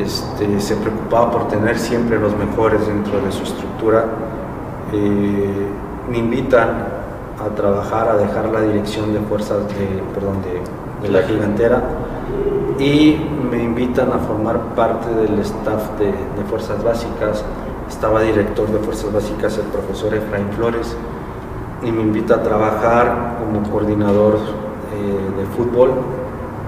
[0.00, 4.04] este, se preocupaba por tener siempre los mejores dentro de su estructura.
[4.92, 5.68] Eh,
[6.10, 6.88] me invitan
[7.38, 11.82] a trabajar, a dejar la dirección de fuerzas de, perdón, de, la gigantera
[12.78, 13.16] y
[13.50, 17.42] me invitan a formar parte del staff de, de fuerzas básicas.
[17.88, 20.94] Estaba director de fuerzas básicas el profesor Efraín Flores
[21.82, 24.36] y me invita a trabajar como coordinador
[24.94, 25.92] eh, de fútbol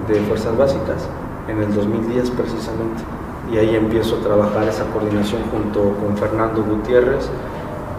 [0.07, 1.07] de Fuerzas Básicas
[1.47, 3.03] en el 2010 precisamente.
[3.51, 7.29] Y ahí empiezo a trabajar esa coordinación junto con Fernando Gutiérrez,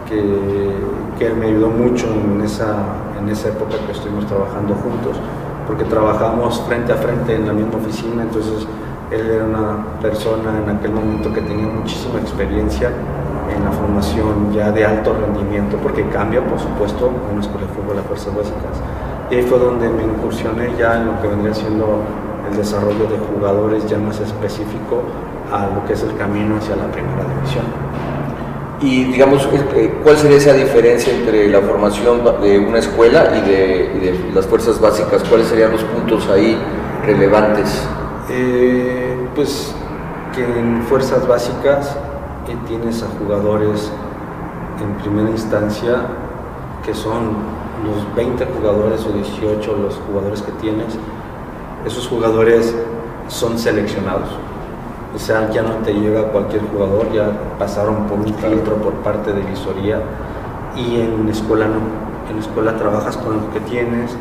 [0.08, 0.72] que,
[1.18, 2.74] que él me ayudó mucho en esa,
[3.20, 5.16] en esa época que estuvimos trabajando juntos,
[5.66, 8.66] porque trabajamos frente a frente en la misma oficina, entonces
[9.10, 12.90] él era una persona en aquel momento que tenía muchísima experiencia
[13.84, 18.34] formación ya de alto rendimiento, porque cambia, por supuesto, una escuela de fútbol a fuerzas
[18.34, 18.80] básicas.
[19.30, 22.02] Y ahí fue donde me incursioné ya en lo que vendría siendo
[22.50, 25.02] el desarrollo de jugadores ya más específico
[25.52, 27.64] a lo que es el camino hacia la primera división.
[28.80, 34.30] Y digamos, eh, ¿cuál sería esa diferencia entre la formación de una escuela y de,
[34.34, 35.22] las fuerzas básicas?
[35.24, 36.58] ¿Cuáles serían los puntos ahí
[37.06, 37.86] relevantes?
[38.30, 39.74] Eh, pues
[40.34, 41.96] que en fuerzas básicas
[42.52, 43.90] y tienes a jugadores
[44.82, 46.06] en primera instancia
[46.84, 47.32] que son
[47.84, 50.96] los 20 jugadores o 18 los jugadores que tienes,
[51.84, 52.74] esos jugadores
[53.28, 54.28] son seleccionados.
[55.14, 59.32] O sea, ya no te llega cualquier jugador, ya pasaron por un filtro por parte
[59.32, 60.02] de visoría
[60.76, 61.80] y en escuela no.
[62.30, 64.16] En escuela trabajas con lo que tienes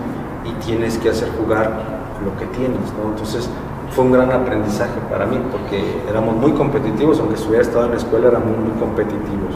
[0.45, 1.71] y tienes que hacer jugar
[2.23, 3.09] lo que tienes, ¿no?
[3.09, 3.49] Entonces,
[3.95, 7.91] fue un gran aprendizaje para mí porque éramos muy competitivos, aunque si hubiera estado en
[7.91, 9.55] la escuela éramos muy competitivos.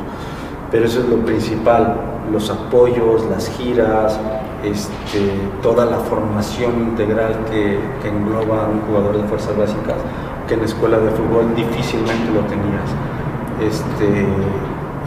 [0.71, 1.95] Pero eso es lo principal,
[2.31, 4.19] los apoyos, las giras,
[4.63, 9.95] este, toda la formación integral que, que, engloba a un jugador de fuerzas básicas,
[10.47, 12.89] que en la escuela de fútbol difícilmente lo tenías.
[13.61, 14.27] Este,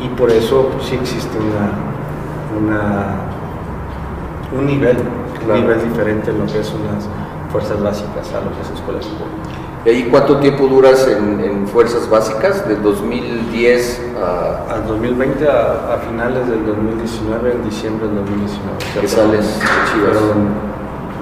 [0.04, 1.70] y por eso sí existe una,
[2.58, 3.16] una,
[4.58, 4.96] un nivel,
[5.46, 7.06] un nivel diferente en lo que es unas
[7.50, 9.28] fuerzas básicas a lo que es escuela de fútbol.
[9.84, 12.68] ¿Y ahí cuánto tiempo duras en, fuerzas básicas?
[12.68, 14.74] ¿Del 2010 a...?
[14.74, 18.78] Al 2020, a, finales del 2019, en diciembre del 2019.
[19.00, 19.58] ¿Qué sales
[19.92, 20.18] Chivas?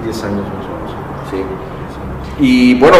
[0.03, 0.91] 10 años más o menos.
[1.31, 2.43] Sí.
[2.43, 2.97] Y bueno,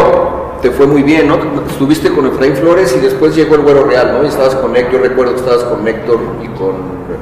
[0.62, 1.38] te fue muy bien, ¿no?
[1.68, 4.24] Estuviste con Efraín Flores y después llegó el Güero Real, ¿no?
[4.24, 6.74] Y estabas con Héctor, yo recuerdo que estabas con Héctor y con,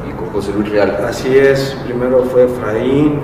[0.08, 1.04] y con José Luis Real.
[1.08, 3.20] Así es, primero fue Efraín,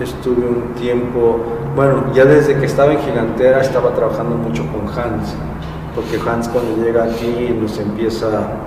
[0.00, 1.40] estuve un tiempo
[1.78, 5.32] bueno, ya desde que estaba en Gigantera estaba trabajando mucho con Hans,
[5.94, 8.26] porque Hans cuando llega aquí nos empieza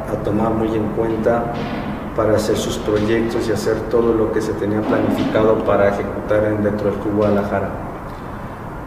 [0.10, 1.52] a tomar muy en cuenta
[2.15, 6.89] para hacer sus proyectos y hacer todo lo que se tenía planificado para ejecutar dentro
[6.89, 7.69] del Club Guadalajara.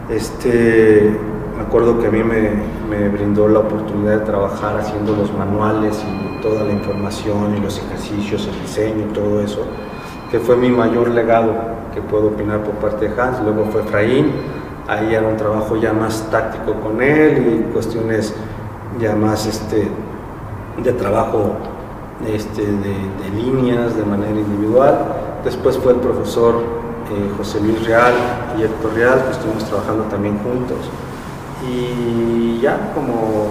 [0.09, 1.15] Este,
[1.55, 2.49] me acuerdo que a mí me,
[2.89, 7.77] me, brindó la oportunidad de trabajar haciendo los manuales y toda la información y los
[7.77, 9.67] ejercicios, el diseño y todo eso,
[10.31, 14.33] que fue mi mayor legado que puedo opinar por parte de Hans, luego fue Efraín,
[14.87, 18.35] ahí era un trabajo ya más táctico con él y cuestiones
[18.99, 19.87] ya más este,
[20.83, 21.55] de trabajo
[22.27, 24.97] este, de, líneas de manera individual.
[25.43, 26.55] Después fue el profesor
[27.11, 28.13] eh, José Luis Real
[28.57, 30.77] y Héctor Real, que estuvimos trabajando también juntos.
[31.67, 33.47] Y ya como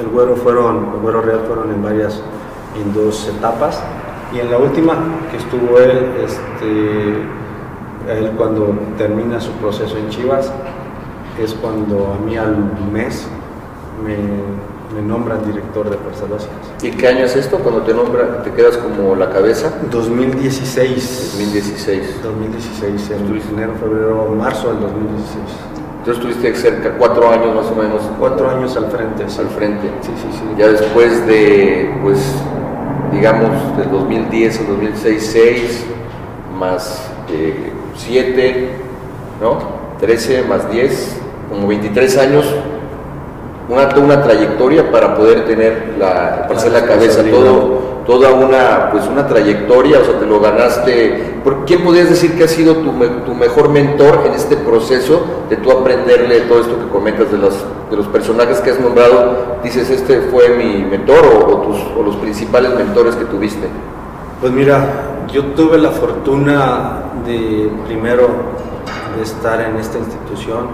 [0.00, 2.20] el Güero, fueron, el Güero Real fueron en varias,
[2.80, 3.82] en dos etapas.
[4.32, 4.94] Y en la última
[5.30, 7.22] que estuvo él, este,
[8.08, 10.52] él cuando termina su proceso en Chivas,
[11.42, 12.56] es cuando a mí al
[12.92, 13.26] mes
[14.04, 14.16] me,
[14.94, 16.56] me nombran director de Fuerzas Básicas.
[16.82, 19.72] ¿Y qué año es esto cuando te te quedas como la cabeza?
[19.90, 21.32] 2016.
[21.38, 22.22] 2016.
[22.22, 25.76] 2016, en enero, febrero, marzo del 2016.
[25.98, 28.00] Entonces estuviste cerca, cuatro años más o menos.
[28.18, 29.24] Cuatro años al frente.
[29.24, 29.90] Al frente.
[30.02, 30.44] Sí, sí, sí.
[30.56, 32.18] Ya después de, pues,
[33.12, 35.86] digamos, del 2010 al 2006, 6,
[36.56, 38.68] más eh, 7,
[39.40, 39.76] ¿no?
[40.00, 42.44] 13 más 10, como 23 años,
[43.68, 49.06] una, una trayectoria para poder tener la, para hacer la cabeza, todo, toda una, pues
[49.06, 51.40] una trayectoria, o sea, te lo ganaste.
[51.42, 52.92] ¿Por ¿Quién podrías decir que ha sido tu,
[53.24, 57.54] tu, mejor mentor en este proceso de tú aprenderle todo esto que comentas de los,
[57.90, 59.58] de los personajes que has nombrado?
[59.64, 63.66] Dices, este fue mi mentor o, o, tus, o los principales mentores que tuviste.
[64.38, 68.28] Pues mira, yo tuve la fortuna de primero
[69.16, 70.66] de estar en esta institución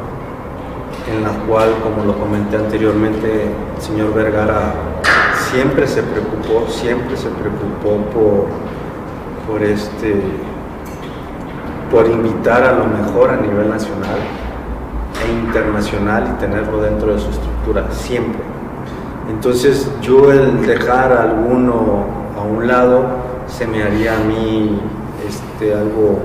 [1.09, 3.45] en la cual, como lo comenté anteriormente,
[3.77, 4.75] el señor Vergara
[5.53, 8.47] siempre se preocupó, siempre se preocupó por,
[9.49, 10.21] por, este,
[11.89, 14.19] por invitar a lo mejor a nivel nacional
[15.25, 18.43] e internacional y tenerlo dentro de su estructura, siempre.
[19.31, 24.81] Entonces yo el dejar a alguno a un lado se me haría a mí
[25.27, 26.19] este, algo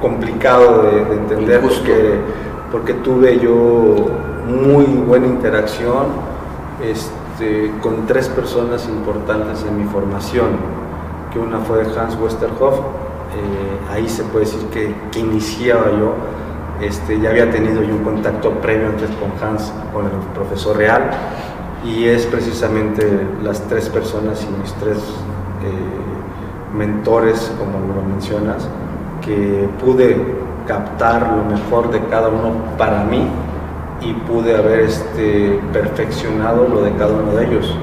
[0.00, 2.20] complicado de, entender porque,
[2.70, 4.06] porque, tuve yo
[4.46, 6.06] muy buena interacción
[6.82, 10.48] este, con tres personas importantes en mi formación,
[11.32, 16.14] que una fue Hans Westerhoff, eh, ahí se puede decir que, que iniciaba yo,
[16.80, 21.10] este, ya había tenido yo un contacto previo antes con Hans, con el profesor Real,
[21.84, 26.13] y es precisamente las tres personas y mis tres eh,
[26.74, 28.68] mentores, como lo mencionas,
[29.24, 30.16] que pude
[30.66, 33.26] captar lo mejor de cada uno para mí
[34.00, 37.74] y pude haber este, perfeccionado lo de cada uno de ellos.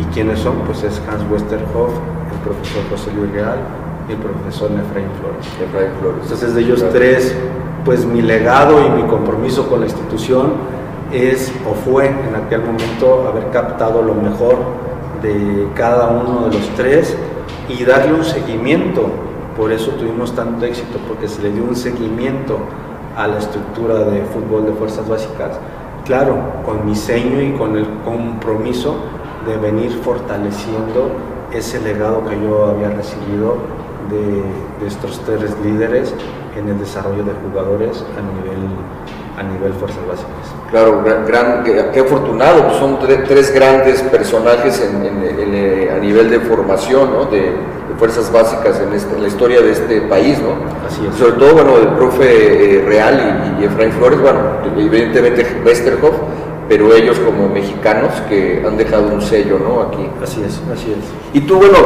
[0.00, 0.56] ¿Y quiénes son?
[0.66, 1.92] Pues es Hans Westerhoff,
[2.32, 3.58] el profesor José Luis Real
[4.08, 5.46] y el profesor Efraín Flores.
[6.00, 6.22] Flores.
[6.22, 7.34] Entonces de ellos tres,
[7.84, 10.52] pues mi legado y mi compromiso con la institución
[11.12, 14.56] es o fue en aquel momento haber captado lo mejor
[15.22, 17.16] de cada uno de los tres
[17.68, 19.06] y darle un seguimiento.
[19.56, 22.58] Por eso tuvimos tanto éxito, porque se le dio un seguimiento
[23.16, 25.58] a la estructura de fútbol de fuerzas básicas.
[26.04, 28.96] Claro, con mi seño y con el compromiso
[29.46, 31.10] de venir fortaleciendo
[31.52, 33.56] ese legado que yo había recibido
[34.10, 34.42] de,
[34.80, 36.14] de estos tres líderes
[36.56, 38.68] en el desarrollo de jugadores a nivel
[39.36, 40.30] a nivel fuerzas básicas.
[40.70, 47.24] Claro, gran, qué afortunado, pues son tres grandes personajes en, a nivel de formación ¿no?
[47.26, 47.52] de,
[47.98, 50.56] fuerzas básicas este, en, la historia de este país, ¿no?
[50.84, 51.14] Así es.
[51.16, 54.40] Sobre todo, bueno, el profe eh, Real y, Efraín Flores, bueno,
[54.76, 56.14] evidentemente Westerhoff,
[56.68, 59.82] pero ellos como mexicanos que han dejado un sello, ¿no?
[59.82, 60.08] Aquí.
[60.22, 61.04] Así es, así es.
[61.34, 61.78] Y tú, bueno,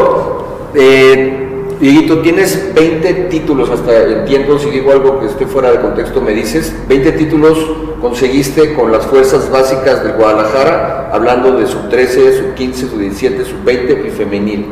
[0.75, 1.48] eh,
[1.81, 6.33] Dieguito, tienes 20 títulos, hasta entiendo, si digo algo que esté fuera de contexto me
[6.33, 7.57] dices, 20 títulos
[8.01, 13.45] conseguiste con las fuerzas básicas del Guadalajara, hablando de sub 13, sub 15, sub 17,
[13.45, 14.67] sub 20 y femenil.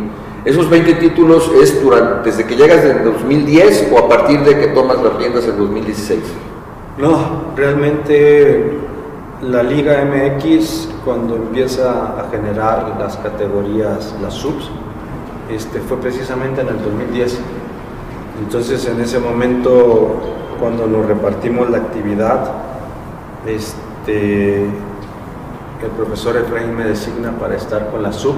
[0.45, 4.67] ¿Esos 20 títulos es durante, desde que llegas en 2010 o a partir de que
[4.69, 6.21] tomas las riendas en 2016?
[6.99, 8.79] No, realmente
[9.43, 14.71] la Liga MX cuando empieza a generar las categorías, las subs,
[15.51, 17.39] este, fue precisamente en el 2010.
[18.43, 20.17] Entonces en ese momento,
[20.61, 22.53] cuando nos repartimos la actividad,
[23.47, 28.37] este, el profesor Efraín me designa para estar con la sub.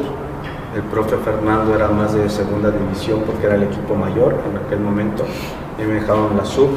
[0.75, 4.81] El profe Fernando era más de segunda división porque era el equipo mayor en aquel
[4.81, 5.25] momento
[5.79, 6.69] y me dejaron la sub.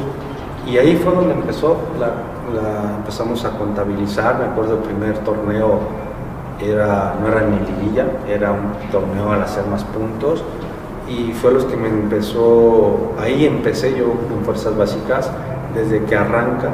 [0.66, 5.80] Y ahí fue donde empezó, la, empezamos a contabilizar, me acuerdo el primer torneo
[6.60, 10.42] era, no era ni liguilla, era un torneo al hacer más puntos
[11.08, 15.30] y fue los que me empezó, ahí empecé yo en Fuerzas Básicas,
[15.74, 16.70] desde que arranca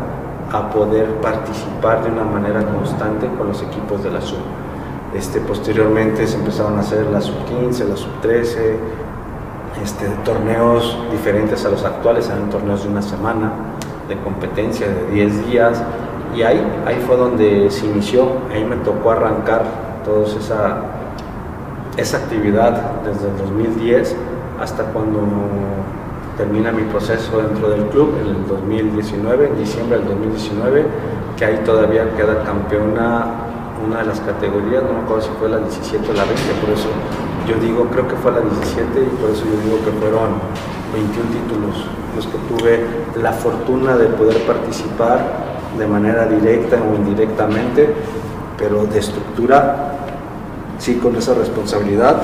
[0.52, 4.38] a poder participar de una manera constante con los equipos de la sub.
[5.14, 8.76] Este, posteriormente se empezaron a hacer la sub 15, la sub 13,
[9.82, 13.52] este, torneos diferentes a los actuales, eran torneos de una semana,
[14.08, 15.82] de competencia de 10 días,
[16.34, 19.64] y ahí, ahí fue donde se inició, ahí me tocó arrancar
[20.04, 20.78] toda esa,
[21.96, 24.16] esa actividad desde el 2010
[24.60, 25.20] hasta cuando
[26.36, 30.86] termina mi proceso dentro del club en el 2019, en diciembre del 2019,
[31.36, 33.26] que ahí todavía queda campeona
[33.86, 36.70] una de las categorías, no me acuerdo si fue la 17 o la 20, por
[36.70, 36.88] eso
[37.46, 40.38] yo digo, creo que fue la 17 y por eso yo digo que fueron
[40.92, 41.86] 21 títulos
[42.16, 42.84] los que tuve
[43.22, 45.47] la fortuna de poder participar
[45.78, 47.88] de manera directa o indirectamente,
[48.56, 49.94] pero de estructura,
[50.78, 52.16] sí con esa responsabilidad,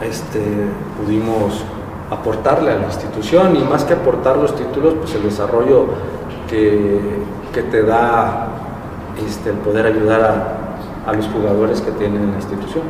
[0.00, 0.40] este,
[1.00, 1.64] pudimos
[2.10, 5.86] aportarle a la institución y más que aportar los títulos, pues el desarrollo
[6.48, 7.00] que,
[7.52, 8.48] que te da
[9.26, 12.82] este, el poder ayudar a, a los jugadores que tienen la institución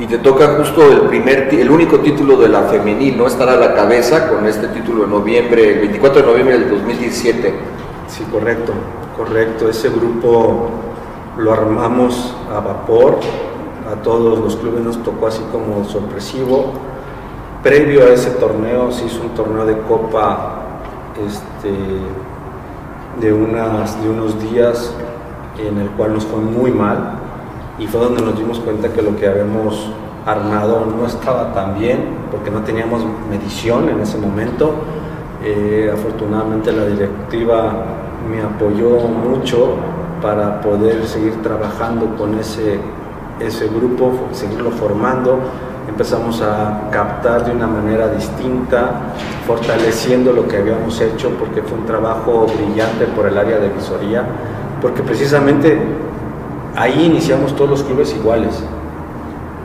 [0.00, 3.56] y te toca justo el primer el único título de la femenil, no estar a
[3.56, 7.79] la cabeza con este título de noviembre, el 24 de noviembre del 2017.
[8.10, 8.72] Sí, correcto,
[9.16, 9.68] correcto.
[9.68, 10.68] Ese grupo
[11.38, 13.20] lo armamos a vapor,
[13.90, 16.72] a todos los clubes nos tocó así como sorpresivo.
[17.62, 20.56] Previo a ese torneo se hizo un torneo de copa
[21.24, 21.72] este,
[23.20, 24.92] de, unas, de unos días
[25.56, 27.12] en el cual nos fue muy mal
[27.78, 29.88] y fue donde nos dimos cuenta que lo que habíamos
[30.26, 34.74] armado no estaba tan bien porque no teníamos medición en ese momento.
[35.42, 37.72] Eh, afortunadamente la directiva
[38.30, 39.76] me apoyó mucho
[40.20, 42.78] para poder seguir trabajando con ese,
[43.40, 45.38] ese grupo, seguirlo formando.
[45.88, 49.12] Empezamos a captar de una manera distinta,
[49.46, 54.24] fortaleciendo lo que habíamos hecho, porque fue un trabajo brillante por el área de visoría,
[54.82, 55.78] porque precisamente
[56.76, 58.62] ahí iniciamos todos los clubes iguales.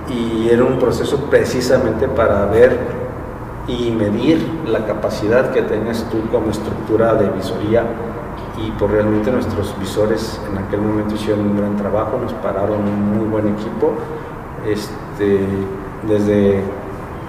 [0.10, 3.05] Y era un proceso precisamente para ver
[3.68, 7.84] y medir la capacidad que tenías tú como estructura de visoría
[8.58, 13.18] y pues realmente nuestros visores en aquel momento hicieron un gran trabajo, nos pararon un
[13.18, 13.94] muy buen equipo.
[14.66, 15.40] Este,
[16.08, 16.64] desde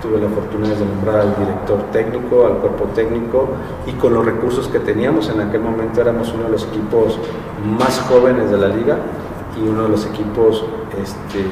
[0.03, 3.49] tuve la fortuna de nombrar al director técnico, al cuerpo técnico
[3.87, 7.18] y con los recursos que teníamos en aquel momento éramos uno de los equipos
[7.78, 8.99] más jóvenes de la liga
[9.57, 10.64] y uno de los equipos
[11.03, 11.47] este,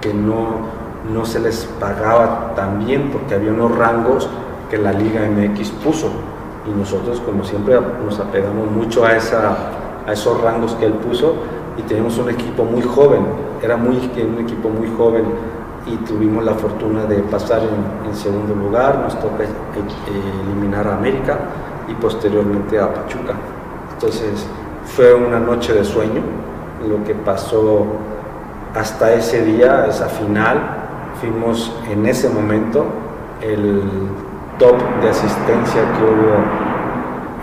[0.00, 0.79] que no,
[1.12, 4.28] no se les pagaba tan bien porque había unos rangos
[4.70, 6.10] que la Liga MX puso.
[6.66, 9.56] Y nosotros como siempre nos apegamos mucho a, esa,
[10.06, 11.34] a esos rangos que él puso.
[11.76, 13.22] Y tenemos un equipo muy joven,
[13.62, 15.24] era muy, un equipo muy joven.
[15.86, 19.48] Y tuvimos la fortuna de pasar en, segundo lugar, nos toca eh,
[20.44, 21.38] eliminar a América
[21.88, 23.34] y posteriormente a Pachuca.
[23.94, 24.46] Entonces
[24.84, 26.20] fue una noche de sueño,
[26.86, 27.86] lo que pasó
[28.74, 30.79] hasta ese día, esa final,
[31.20, 32.86] fuimos en ese momento
[33.42, 33.82] el
[34.58, 36.34] top de asistencia que hubo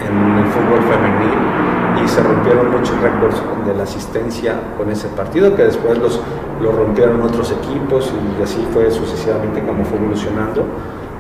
[0.02, 5.56] en el fútbol femenil y se rompieron muchos récords de la asistencia con ese partido
[5.56, 6.20] que después los,
[6.62, 10.66] lo rompieron otros equipos y así fue sucesivamente como fue evolucionando.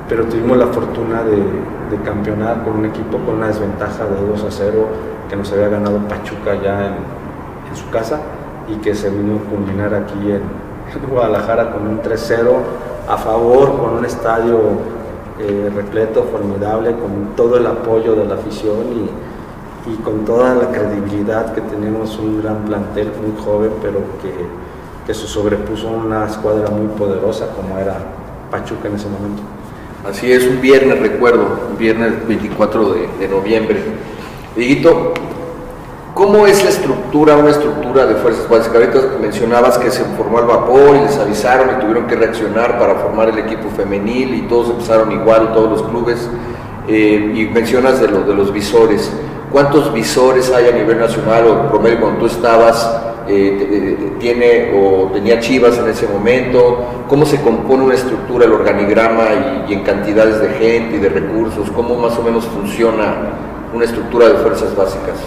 [0.09, 4.51] Pero tuvimos la fortuna de, campeonar con un equipo con una desventaja de 2 a
[4.51, 4.87] 0
[5.29, 8.19] que nos había ganado Pachuca ya en su casa
[8.67, 10.66] y que se vino a culminar aquí en
[11.09, 12.51] Guadalajara con un 3-0
[13.07, 14.59] a favor, con un estadio
[15.39, 19.09] eh, repleto, formidable, con todo el apoyo de la afición y,
[20.03, 24.33] con toda la credibilidad que tenemos un gran plantel, muy joven, pero que,
[25.05, 27.95] que se sobrepuso una escuadra muy poderosa como era
[28.51, 29.43] Pachuca en ese momento.
[30.07, 33.77] Así es, un viernes, recuerdo, un viernes 24 de, noviembre.
[36.17, 38.75] ¿Cómo es la estructura, una estructura de fuerzas básicas?
[38.75, 42.95] Ahorita mencionabas que se formó al vapor y les avisaron y tuvieron que reaccionar para
[42.95, 46.27] formar el equipo femenil y todos empezaron igual, todos los clubes.
[46.87, 49.11] Eh, y mencionas de, lo, de los visores.
[49.51, 52.99] ¿Cuántos visores hay a nivel nacional o promedio cuando tú estabas?
[53.27, 59.65] Eh, tiene o tenía Chivas en ese momento, cómo se compone una estructura, el organigrama
[59.67, 63.13] y, en cantidades de gente y de recursos, cómo más o menos funciona
[63.71, 65.17] una estructura de fuerzas básicas.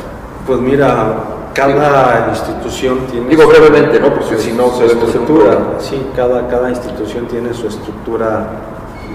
[0.46, 1.14] Pues mira,
[1.54, 3.28] cada institución tiene...
[3.28, 4.12] Digo brevemente, ¿no?
[4.14, 5.58] Porque si no su estructura.
[5.78, 8.48] Sí, cada, cada institución tiene su estructura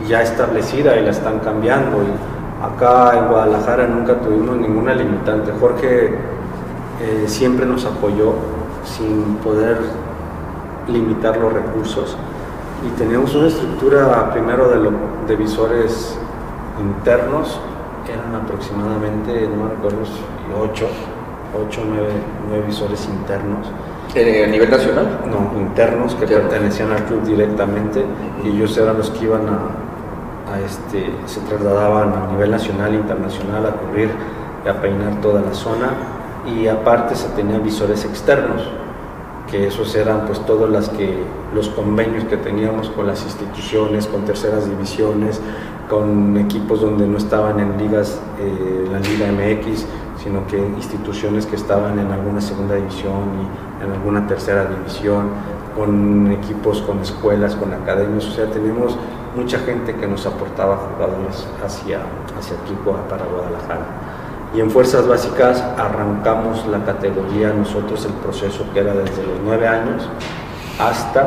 [0.08, 2.04] ya establecida y la están cambiando.
[2.04, 5.52] Y acá en Guadalajara nunca tuvimos ninguna limitante.
[5.60, 6.14] Jorge
[7.02, 8.34] eh, siempre nos apoyó
[8.84, 9.80] sin poder
[10.88, 12.16] limitar los recursos.
[12.86, 14.92] Y teníamos una estructura primero de, lo,
[15.28, 16.18] de visores
[16.80, 17.60] internos,
[18.08, 20.00] eran aproximadamente, no me recuerdo,
[20.62, 20.88] ocho
[21.68, 21.86] 8 o
[22.50, 23.68] 9, visores internos.
[24.12, 25.20] ¿A nivel nacional?
[25.30, 28.06] No, internos que pertenecían al club directamente
[28.44, 33.66] y ellos eran los que iban a, este, se trasladaban a nivel nacional e internacional
[33.66, 34.10] a cubrir
[34.64, 35.90] y a peinar toda la zona
[36.46, 38.62] y aparte se tenían visores externos
[39.50, 44.26] que esos eran pues todos las que, los convenios que teníamos con las instituciones, con
[44.26, 45.40] terceras divisiones,
[45.90, 49.86] con equipos donde no estaban en ligas, eh, la Liga MX,
[50.26, 55.30] sino que instituciones que estaban en alguna segunda división y en alguna tercera división,
[55.76, 58.98] con equipos, con escuelas, con academias, o sea, tenemos
[59.36, 62.00] mucha gente que nos aportaba jugadores hacia,
[62.40, 62.76] hacia aquí
[63.08, 63.86] para Guadalajara.
[64.56, 69.68] Y en Fuerzas Básicas arrancamos la categoría, nosotros el proceso que era desde los nueve
[69.68, 70.10] años
[70.80, 71.22] hasta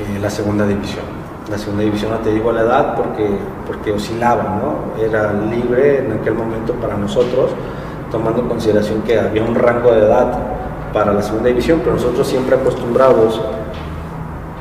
[0.00, 1.17] eh, la segunda división
[1.50, 3.26] la segunda división no te digo la edad porque,
[3.66, 5.02] porque oscilaba, ¿no?
[5.02, 7.50] Era libre en aquel momento para nosotros,
[8.10, 10.38] tomando en consideración que había un rango de edad
[10.92, 13.40] para la segunda división, pero nosotros siempre acostumbrados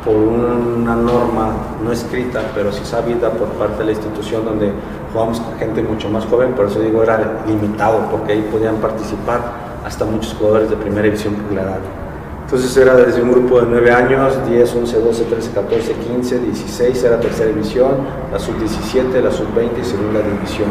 [0.05, 1.49] por una norma
[1.83, 4.71] no escrita, pero sí sabida por parte de la institución donde
[5.11, 9.39] jugamos con gente mucho más joven, por eso digo era limitado, porque ahí podían participar
[9.85, 12.06] hasta muchos jugadores de primera división por la edad.
[12.47, 17.03] Entonces era desde un grupo de 9 años, 10, 11, 12, 13, 14, 15, 16,
[17.03, 17.91] era tercera división,
[18.31, 20.69] la sub-17, la sub-20 y segunda división.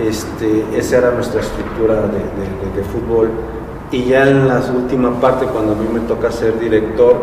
[0.00, 3.30] Este, esa era nuestra estructura de, de, de, fútbol.
[3.90, 7.16] Y ya en la última parte, cuando a mí me toca ser director,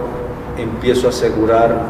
[0.57, 1.81] empiezo a asegurar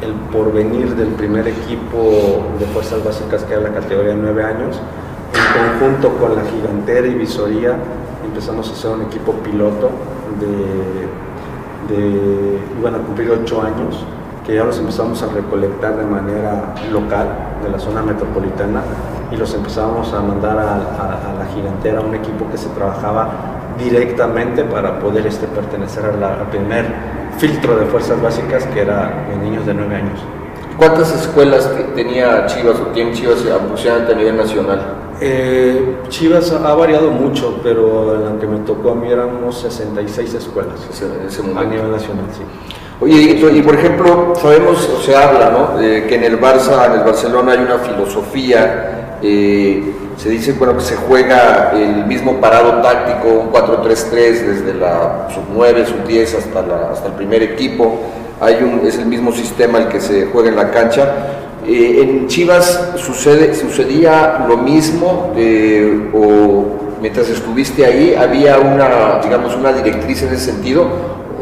[0.00, 4.80] el porvenir del primer equipo de fuerzas básicas, que era la categoría de 9 años,
[5.34, 7.76] en conjunto con la gigantera y visoría
[8.24, 9.90] empezamos a hacer un equipo piloto
[10.40, 11.08] de,
[12.80, 14.04] iban a cumplir ocho años,
[14.46, 17.28] que ya los empezamos a recolectar de manera local
[17.62, 18.82] de la zona metropolitana
[19.30, 23.30] y los empezamos a mandar a, la gigantera, un equipo que se trabajaba
[23.78, 26.86] directamente para poder este, pertenecer al primer
[27.38, 30.20] filtro de fuerzas básicas que era de niños de 9 años.
[30.76, 35.03] ¿Cuántas escuelas tenía Chivas o tiene Chivas a nivel nacional?
[35.20, 39.58] Eh, Chivas ha variado mucho, pero en la que me tocó a mí eran unos
[39.60, 40.74] 66 escuelas
[41.56, 42.42] a nivel nacional, sí.
[43.00, 45.78] Oye, y, por ejemplo, sabemos o se habla ¿no?
[45.78, 50.80] que en el Barça, en el Barcelona hay una filosofía, eh, se dice bueno, que
[50.80, 57.14] se juega el mismo parado táctico, un 4-3-3 desde la sub-9, sub-10 hasta, hasta el
[57.14, 58.00] primer equipo,
[58.40, 61.43] hay un, es el mismo sistema el que se juega en la cancha.
[61.66, 66.64] Eh, en Chivas sucede, sucedía lo mismo eh, o
[67.00, 70.86] mientras estuviste ahí había una, digamos, una directriz en ese sentido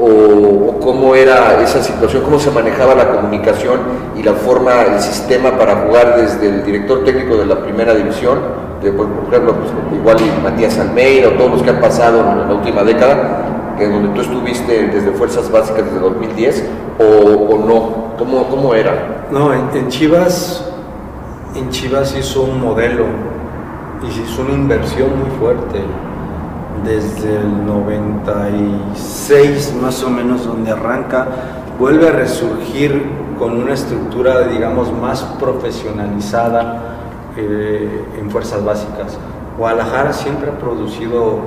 [0.01, 3.81] o, cómo era esa situación, cómo se manejaba la comunicación
[4.16, 8.39] y la forma, el sistema para jugar desde el director técnico de la primera división,
[8.81, 12.83] por, ejemplo, pues, igual Matías Almeida o todos los que han pasado en la última
[12.83, 16.64] década, que donde tú estuviste desde Fuerzas Básicas desde 2010,
[16.99, 19.22] o, no, ¿Cómo, ¿cómo, era?
[19.33, 20.62] No, en, Chivas,
[21.57, 23.07] en Chivas hizo un modelo
[24.03, 25.80] y hizo una inversión muy fuerte
[26.85, 31.26] desde el 96 más o menos donde arranca,
[31.78, 33.03] vuelve a resurgir
[33.39, 36.99] con una estructura, digamos, más profesionalizada
[37.39, 39.16] eh, en fuerzas básicas.
[39.57, 41.39] Guadalajara siempre ha producido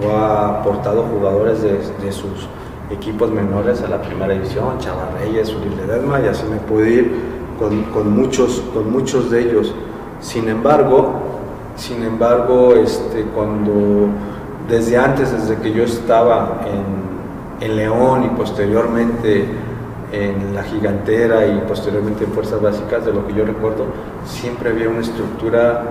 [0.00, 2.46] o ha aportado jugadores de, sus
[2.88, 7.31] equipos menores a la primera división, Chavarreyes, Uriel Ledesma, y así me puedo ir
[7.92, 9.74] con, muchos, con muchos de ellos.
[10.20, 11.12] Sin embargo,
[11.76, 14.08] sin embargo, este, cuando
[14.68, 17.02] desde antes, desde que yo estaba en,
[17.62, 19.46] León y posteriormente
[20.10, 23.84] en la gigantera y posteriormente en Fuerzas Básicas, de lo que yo recuerdo,
[24.24, 25.84] siempre había una estructura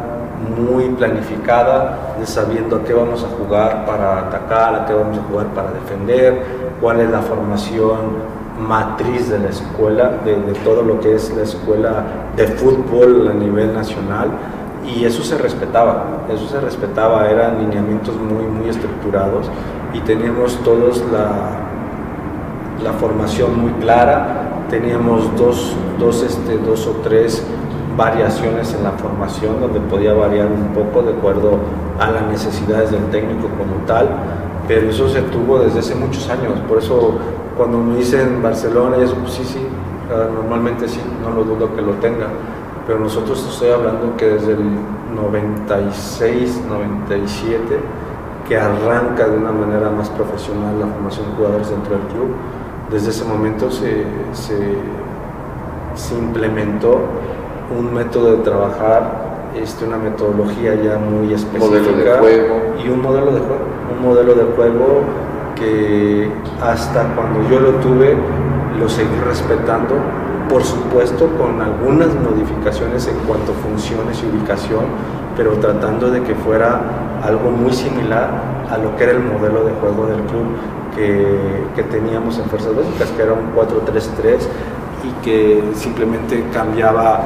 [0.60, 5.22] muy planificada, de sabiendo a qué vamos a jugar para atacar, a qué vamos a
[5.22, 6.44] jugar para defender,
[6.82, 12.03] cuál es la formación matriz de la escuela, de, todo lo que es la escuela
[12.36, 14.30] de fútbol a nivel nacional
[14.86, 19.49] y eso se respetaba, eso se respetaba, eran lineamientos muy, muy estructurados
[19.93, 21.59] y teníamos todos la,
[22.84, 27.45] la formación muy clara, teníamos dos, dos, este, dos o tres
[27.97, 31.59] variaciones en la formación donde podía variar un poco de acuerdo
[31.99, 34.07] a las necesidades del técnico como tal,
[34.72, 37.16] pero eso se tuvo desde hace muchos años, por eso
[37.58, 39.60] cuando me dicen Barcelona, y eso, pues sí, sí,
[40.34, 42.28] normalmente sí, no lo dudo que lo tenga.
[42.88, 44.64] Pero nosotros estoy hablando que desde el
[45.14, 47.60] 96, 97,
[48.48, 52.30] que arranca de una manera más profesional la formación de jugadores dentro del club,
[52.90, 54.06] desde ese momento se,
[56.18, 57.02] implementó
[57.78, 62.22] un método de trabajar, este, una metodología ya muy específica
[62.84, 63.64] y un modelo de juego,
[63.95, 65.02] un modelo de juego
[65.56, 66.30] que
[66.62, 68.16] hasta cuando yo lo tuve
[68.80, 69.95] lo seguí respetando
[70.52, 74.84] por supuesto con algunas modificaciones en cuanto a funciones y ubicación,
[75.38, 76.82] pero tratando de que fuera
[77.24, 78.30] algo muy similar
[78.70, 80.45] a lo que era el modelo de juego del club
[80.95, 84.39] que, teníamos en Fuerzas Básicas, que era un 4-3-3
[85.04, 87.24] y que simplemente cambiaba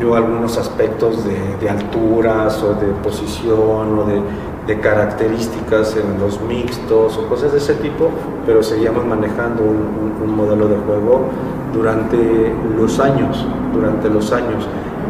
[0.00, 7.28] yo algunos aspectos de, alturas o de posición o de, características en los mixtos o
[7.28, 8.10] cosas de ese tipo,
[8.44, 11.28] pero seguíamos manejando un modelo de juego
[11.72, 14.66] durante los años, durante los años.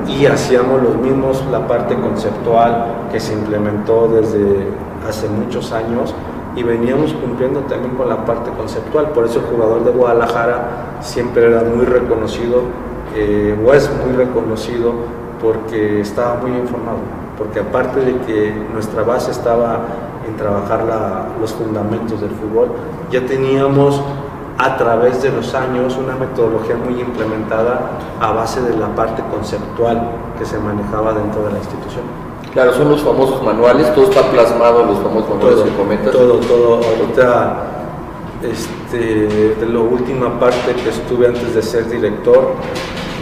[0.09, 4.69] Y hacíamos los mismos, la parte conceptual que se implementó desde
[5.09, 6.15] hace muchos años
[6.55, 9.11] y veníamos cumpliendo también con la parte conceptual.
[9.11, 12.63] Por eso el jugador de Guadalajara siempre era muy reconocido,
[13.17, 14.93] eh, o es muy reconocido,
[15.43, 16.99] porque estaba muy informado.
[17.39, 19.81] Porque aparte de que nuestra base estaba
[20.27, 20.85] en trabajar
[21.41, 22.69] los fundamentos del fútbol,
[23.11, 24.03] ya teníamos
[24.59, 27.91] a través de los años una metodología muy implementada
[28.21, 32.05] a base de la parte conceptual que se manejaba dentro de la institución.
[32.53, 36.13] Claro, son los famosos manuales, todo está plasmado en los famosos manuales que comentas.
[36.13, 36.77] Todo, todo.
[36.77, 37.57] Ahorita,
[38.43, 42.55] este, de la última parte que estuve antes de ser director,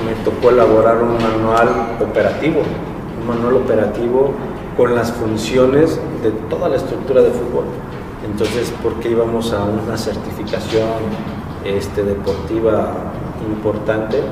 [0.05, 2.63] me tocó elaborar un manual operativo,
[3.21, 4.33] un manual operativo
[4.77, 7.65] con las funciones de toda la estructura de fútbol
[8.25, 10.89] entonces, ¿por qué íbamos a una certificación
[11.65, 12.95] este, deportiva
[13.47, 14.23] importante?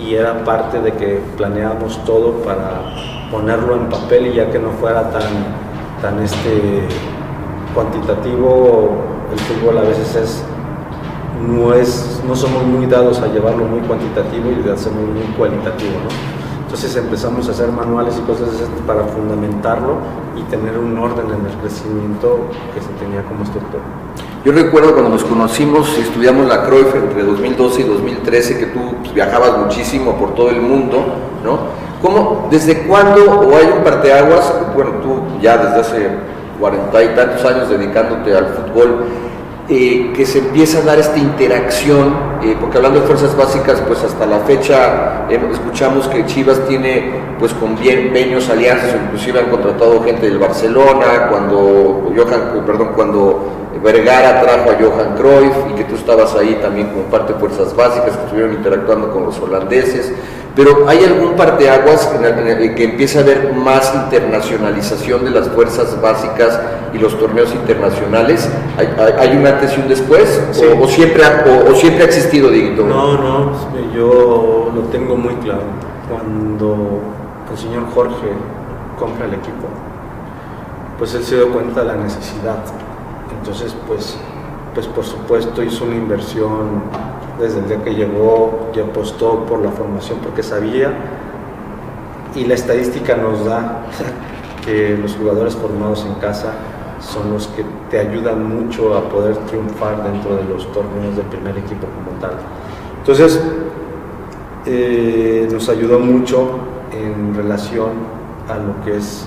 [0.00, 2.82] Y era parte de que planeábamos todo para
[3.30, 5.30] ponerlo en papel y ya que no fuera tan,
[6.00, 6.88] tan, este,
[7.74, 8.92] cuantitativo,
[9.30, 10.44] el fútbol a veces es
[11.48, 15.92] no es no somos muy dados a llevarlo muy cuantitativo y de hacerlo muy cualitativo,
[15.92, 16.34] ¿no?
[16.62, 18.48] Entonces empezamos a hacer manuales y cosas
[18.86, 19.98] para fundamentarlo
[20.36, 23.82] y tener un orden en el crecimiento que se tenía como estructura.
[24.44, 28.80] Yo recuerdo cuando nos conocimos y estudiamos la Cruyff entre 2012 y 2013, que tú
[29.00, 31.02] pues, viajabas muchísimo por todo el mundo,
[31.42, 31.58] ¿no?
[32.02, 36.10] ¿Cómo, desde cuándo, o hay un parteaguas, bueno, tú ya desde hace
[36.60, 39.04] cuarenta y tantos años dedicándote al fútbol,
[39.68, 44.02] eh, que se empieza a dar esta interacción, eh, porque hablando de fuerzas básicas, pues
[44.02, 50.26] hasta la fecha eh, escuchamos que Chivas tiene pues convenios, alianzas, inclusive han contratado gente
[50.26, 56.34] del Barcelona, cuando Johan, perdón, cuando Vergara trajo a Johan Cruyff y que tú estabas
[56.36, 60.12] ahí también como parte de fuerzas básicas, que estuvieron interactuando con los holandeses.
[60.56, 66.00] Pero ¿hay algún parteaguas en el, que empieza a haber más internacionalización de las fuerzas
[66.00, 66.60] básicas
[66.94, 68.48] y los torneos internacionales?
[68.78, 70.40] ¿Hay, un antes y un después?
[70.80, 72.33] O, siempre ha, o, siempre ha existido,
[72.84, 73.52] No, no,
[73.94, 75.62] yo lo tengo muy claro.
[76.08, 77.00] Cuando
[77.50, 78.28] el señor Jorge
[78.98, 79.68] compra el equipo,
[80.98, 82.58] pues él se dio cuenta de la necesidad.
[83.38, 84.16] Entonces, pues,
[84.74, 86.82] pues por supuesto hizo una inversión
[87.38, 90.92] desde el día que llegó y apostó por la formación porque sabía
[92.34, 93.82] y la estadística nos da
[94.64, 96.52] que los jugadores formados en casa
[97.00, 101.58] son los que te ayudan mucho a poder triunfar dentro de los torneos del primer
[101.58, 101.86] equipo
[102.98, 103.40] Entonces,
[104.66, 106.58] eh, nos ayudó mucho
[106.92, 107.90] en relación
[108.48, 109.26] a lo que es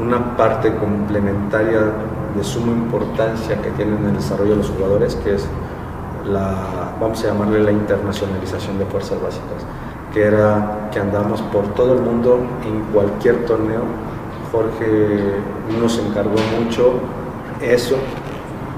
[0.00, 1.80] una parte complementaria
[2.34, 5.46] de suma importancia que tienen en el desarrollo de los jugadores, que es
[6.26, 9.64] la, vamos a llamarle la internacionalización de fuerzas básicas,
[10.12, 13.82] que era que andamos por todo el mundo en cualquier torneo.
[14.52, 15.36] Jorge
[15.80, 16.94] nos encargó mucho
[17.60, 17.96] eso,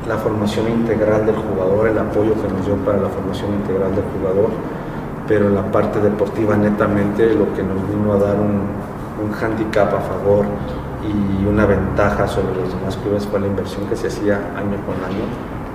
[0.08, 4.04] la formación integral del jugador, el apoyo que nos dio para la formación integral del
[4.16, 4.50] jugador,
[5.28, 8.62] pero la parte deportiva netamente lo que nos vino a dar un,
[9.22, 10.46] un handicap a favor
[11.02, 14.96] y una ventaja sobre los demás clubes fue la inversión que se hacía año con
[15.04, 15.24] año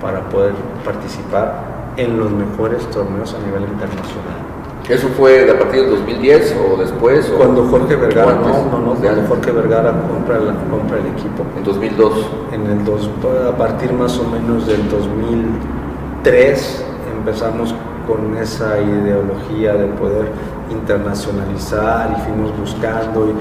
[0.00, 0.54] para poder
[0.84, 4.55] participar en los mejores torneos a nivel internacional.
[4.88, 7.26] ¿Eso fue a partir del 2010 o después?
[7.36, 10.38] Cuando Jorge Vergara, no, no, no, cuando Jorge Vergara compra,
[10.70, 11.44] compra el equipo.
[11.56, 12.26] ¿En 2002?
[12.52, 13.10] En el dos,
[13.48, 16.84] a partir más o menos del 2003
[17.18, 17.74] empezamos
[18.06, 20.30] con esa ideología de poder
[20.70, 23.34] internacionalizar y fuimos buscando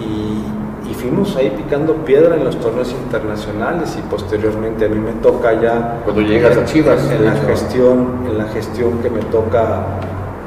[0.00, 0.42] y
[0.90, 5.60] y fuimos ahí picando piedra en los torneos internacionales y posteriormente a mí me toca
[5.60, 9.84] ya cuando llegas a Chivas en, la gestión en la gestión que me toca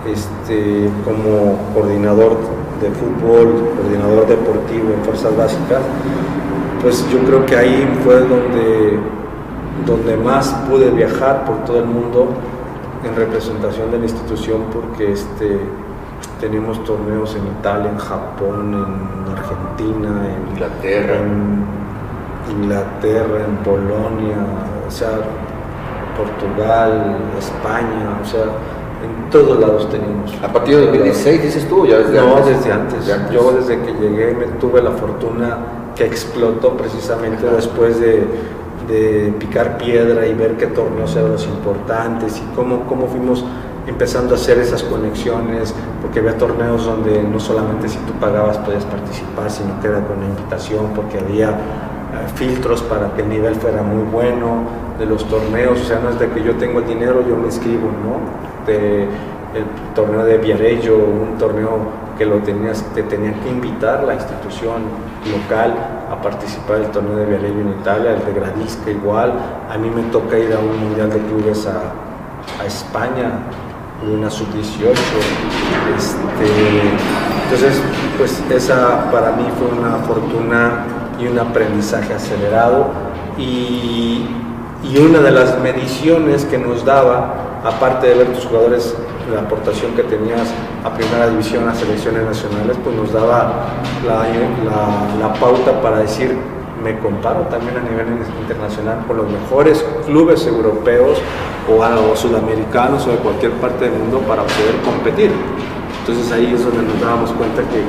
[0.05, 2.37] este como coordinador
[2.81, 5.81] de fútbol coordinador deportivo en fuerzas básicas
[6.81, 8.99] pues yo creo que ahí fue donde
[9.85, 12.29] donde más pude viajar por todo el mundo
[13.03, 15.59] en representación de la institución porque este
[16.41, 21.65] tenemos torneos en Italia, en Japón, en Argentina, en Inglaterra, en
[22.49, 24.37] Inglaterra, en Polonia,
[24.87, 25.19] o sea,
[26.17, 28.45] Portugal, España, o sea,
[29.32, 30.32] todos lados tenemos.
[30.43, 33.05] ¿A partir de 2016 dices tú ya desde no, Desde antes.
[33.32, 35.57] Yo desde que llegué me tuve la fortuna
[35.95, 38.25] que explotó precisamente después de,
[38.88, 43.43] de, picar piedra y ver qué torneos eran los importantes y cómo, cómo fuimos
[43.88, 48.86] empezando a hacer esas conexiones, porque había torneos donde no solamente si tú pagabas podías
[48.86, 53.55] participar, sino que era con una invitación, porque había eh, filtros para que el nivel
[53.55, 54.63] fuera muy bueno
[54.99, 57.45] de los torneos, o sea, no es de que yo tengo el dinero, yo me
[57.45, 58.50] inscribo, ¿no?
[58.68, 64.84] El torneo de Viarello, un torneo que lo tenías, te tenían que invitar la institución
[65.32, 65.74] local
[66.12, 69.34] a participar del torneo de Viarello en Italia, el de Gradisca igual,
[69.70, 71.93] a mí me toca ir a un mundial de clubes a,
[72.66, 73.32] España
[74.07, 74.91] una sub-18.
[75.97, 76.47] Este,
[77.43, 77.82] entonces,
[78.18, 80.86] pues esa para mí fue una fortuna
[81.20, 82.88] y un aprendizaje acelerado
[83.38, 84.28] y
[84.99, 88.95] una de las mediciones que nos daba, aparte de ver tus jugadores,
[89.32, 90.47] la aportación que tenías
[90.84, 93.66] a primera división, a selecciones nacionales, pues nos daba
[94.05, 96.38] la, pauta para decir
[96.84, 98.07] me comparo también a nivel
[98.41, 101.20] internacional con los mejores clubes europeos
[101.70, 105.32] o, a, sudamericanos o de cualquier parte del mundo para poder competir.
[106.01, 107.81] Entonces ahí es donde nos dábamos cuenta que,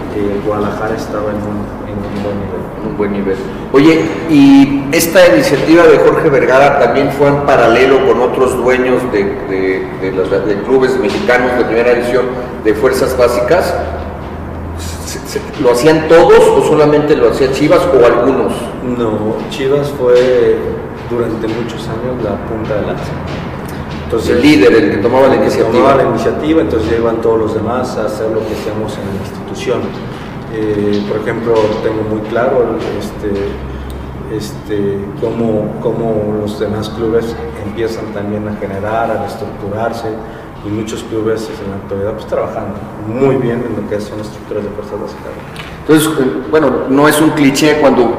[0.46, 2.60] Guadalajara estaba en un, buen nivel.
[2.86, 3.36] un buen nivel.
[3.72, 9.86] Oye, y esta iniciativa de Jorge Vergara también fue en paralelo con otros dueños de,
[10.02, 12.26] de, los, de clubes mexicanos de primera edición
[12.64, 13.74] de fuerzas básicas.
[15.62, 18.52] ¿Lo hacían todos o solamente lo hacía Chivas o algunos?
[18.98, 20.58] No, Chivas fue
[21.10, 23.12] durante muchos años la punta de lanza.
[24.12, 25.70] Entonces, el líder, el que tomaba la iniciativa.
[25.70, 29.24] Tomaba la iniciativa, entonces llevan todos los demás a hacer lo que hacemos en la
[29.24, 29.80] institución.
[30.52, 33.32] Eh, por ejemplo, tengo muy claro este,
[34.36, 37.34] este, cómo, cómo, los demás clubes
[37.64, 40.08] empiezan también a generar, a estructurarse
[40.66, 42.74] y muchos clubes en la actualidad pues trabajando
[43.08, 45.32] muy bien en lo que son estructuras de fuerzas básicas.
[45.88, 48.12] Entonces, eh, bueno, no es un cliché cuando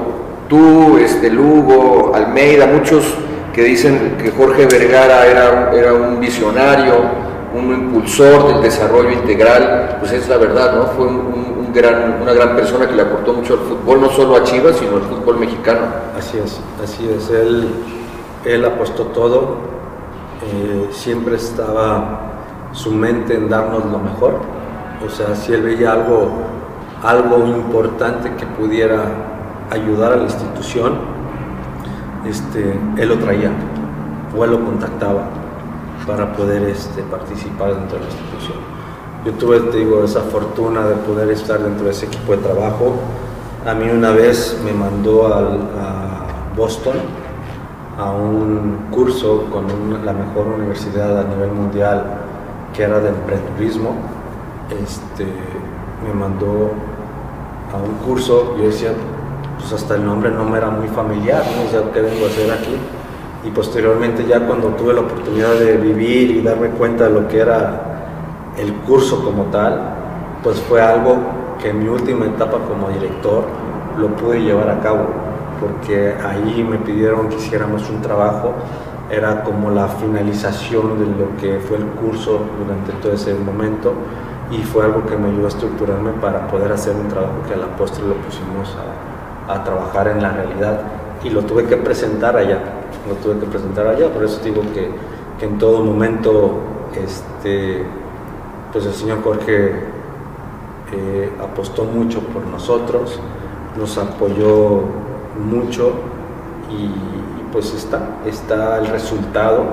[0.49, 3.15] tú, este, Lugo, Almeida, muchos
[3.53, 6.95] que dicen que Jorge Vergara era, era un visionario,
[7.53, 10.87] un impulsor del desarrollo integral, pues es la verdad, ¿no?
[10.87, 14.43] Fue un, gran, una gran persona que le aportó mucho al fútbol, no solo a
[14.43, 15.81] Chivas, sino al fútbol mexicano.
[16.17, 17.29] Así es, así es.
[17.31, 17.67] Él,
[18.45, 19.57] él apostó todo,
[20.43, 22.33] eh, siempre estaba
[22.73, 24.39] su mente en darnos lo mejor.
[25.05, 26.29] O sea, si él veía algo,
[27.03, 29.03] algo importante que pudiera
[29.71, 31.12] ayudar a la institución,
[32.27, 33.51] este, él lo traía
[34.37, 35.25] o él lo contactaba
[36.07, 38.57] para poder este, participar dentro de la institución.
[39.25, 42.95] Yo tuve, te digo, esa fortuna de poder estar dentro de ese equipo de trabajo.
[43.65, 46.25] A mí una vez me mandó a
[46.57, 46.97] Boston
[47.97, 49.65] a un curso con
[50.05, 52.03] la mejor universidad a nivel mundial
[52.73, 53.95] que era de emprendedurismo.
[54.69, 55.25] Este,
[56.05, 56.71] me mandó
[57.71, 58.93] a un curso, yo decía,
[59.63, 62.51] pues hasta el nombre no me era muy familiar, no sé qué vengo a hacer
[62.51, 62.75] aquí
[63.45, 67.39] y posteriormente ya cuando tuve la oportunidad de vivir y darme cuenta de lo que
[67.39, 69.79] era el curso como tal,
[70.43, 71.17] pues fue algo
[71.61, 73.45] que en mi última etapa como director
[73.97, 75.07] lo pude llevar a cabo,
[75.61, 78.53] porque ahí me pidieron que hiciéramos un trabajo,
[79.09, 83.93] era como la finalización de lo que fue el curso durante todo ese momento
[84.51, 87.57] y fue algo que me ayudó a estructurarme para poder hacer un trabajo que a
[87.57, 89.12] la postre lo pusimos a,
[89.47, 90.81] a trabajar en la realidad.
[91.23, 92.59] Y lo tuve que presentar allá
[93.07, 94.89] lo tuve que presentar allá, por eso digo que,
[95.43, 96.59] en todo momento
[96.95, 97.83] este,
[98.71, 99.73] pues el señor Jorge
[100.93, 103.19] eh, apostó mucho por nosotros,
[103.77, 104.83] nos apoyó
[105.49, 105.91] mucho
[106.71, 106.89] y,
[107.51, 109.65] pues está, está el resultado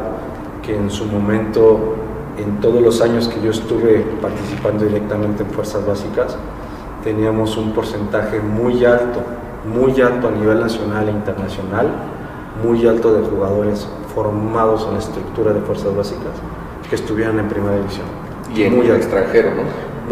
[0.62, 1.94] que en su momento,
[2.36, 6.36] en todos los años que yo estuve participando directamente en Fuerzas Básicas,
[7.04, 9.20] teníamos un porcentaje muy alto,
[9.64, 11.88] muy alto a nivel nacional e internacional
[12.62, 16.34] muy alto de jugadores formados en la estructura de fuerzas básicas
[16.88, 18.06] que estuvieran en primera división.
[18.54, 19.62] Y en muy extranjero, ¿no?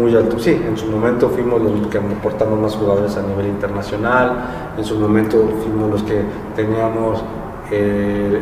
[0.01, 0.51] Muy alto, sí.
[0.65, 4.31] En su momento fuimos los que aportamos más jugadores a nivel internacional,
[4.77, 6.21] en su momento fuimos los que
[6.55, 7.21] teníamos
[7.69, 8.41] eh,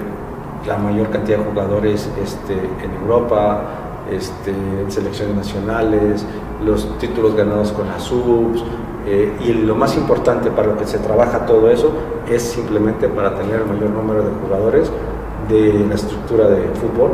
[0.68, 3.62] la mayor cantidad de jugadores este, en Europa,
[4.12, 6.26] este, en selecciones nacionales,
[6.64, 8.64] los títulos ganados con las subs,
[9.10, 11.94] eh, y lo más importante para lo que se trabaja todo eso
[12.30, 14.92] es simplemente para tener el mayor número de jugadores
[15.48, 17.12] de la estructura de fútbol,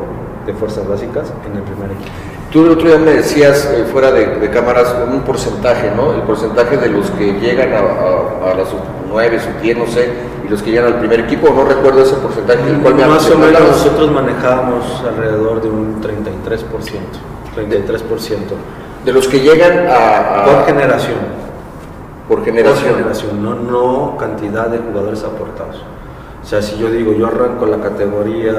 [0.48, 2.10] de fuerzas básicas, en el primer equipo.
[2.52, 6.16] Tú el otro día me decías, eh, fuera de, cámaras, un porcentaje, ¿no?
[6.16, 8.80] El porcentaje de los que llegan a, a, las sub
[9.10, 10.10] 9, sub 10, no sé,
[10.44, 12.60] y los que llegan al primer equipo, no recuerdo ese porcentaje.
[12.82, 16.10] cual me Más o menos nosotros manejábamos alrededor de un 33%.
[17.56, 18.38] 33%.
[19.06, 20.46] De los que llegan a...
[20.46, 21.43] Por generación
[22.28, 23.44] por generación.
[23.44, 25.84] no, no cantidad de jugadores aportados.
[26.42, 28.54] O sea, si yo digo, yo arranco la categoría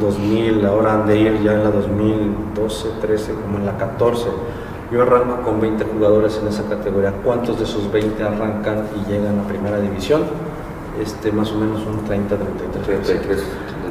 [0.00, 4.26] 2000, ahora han de ir ya en la 2012, 13, como en la 14.
[4.90, 7.12] Yo arranco con 20 jugadores en esa categoría.
[7.24, 10.22] ¿Cuántos de esos 20 arrancan y llegan a primera división?
[11.00, 13.02] Este, más o menos un 30, 33.
[13.02, 13.44] 33.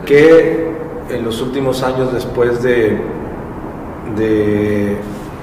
[0.06, 0.72] Que
[1.10, 2.98] en los últimos años, después de,
[4.16, 4.98] de,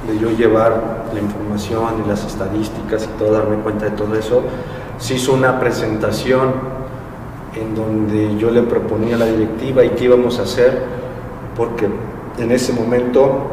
[0.09, 4.43] de yo llevar la información y las estadísticas y todo, darme cuenta de todo eso,
[4.99, 6.53] se hizo una presentación
[7.55, 10.83] en donde yo le proponía la directiva y qué íbamos a hacer,
[11.57, 11.89] porque
[12.39, 13.49] en ese momento,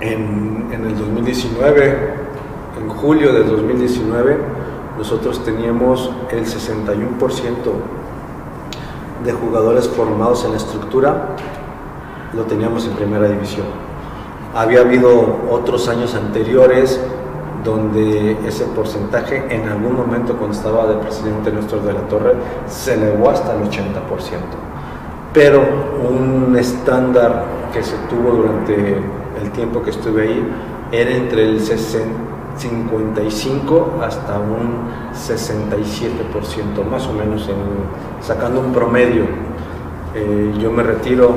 [0.00, 2.14] en, en el 2019,
[2.80, 4.38] en julio del 2019,
[4.96, 7.54] nosotros teníamos el 61%
[9.24, 11.36] de jugadores formados en la estructura,
[12.34, 13.87] lo teníamos en primera división.
[14.54, 17.00] Había habido otros años anteriores
[17.64, 22.34] donde ese porcentaje en algún momento cuando estaba de presidente nuestro de la Torre
[22.66, 23.72] se elevó hasta el 80%.
[25.32, 25.62] Pero
[26.08, 29.02] un estándar que se tuvo durante
[29.42, 30.48] el tiempo que estuve ahí
[30.90, 37.46] era entre el 55 hasta un 67%, más o menos,
[38.20, 39.26] sacando un promedio.
[40.14, 41.34] Eh, yo me retiro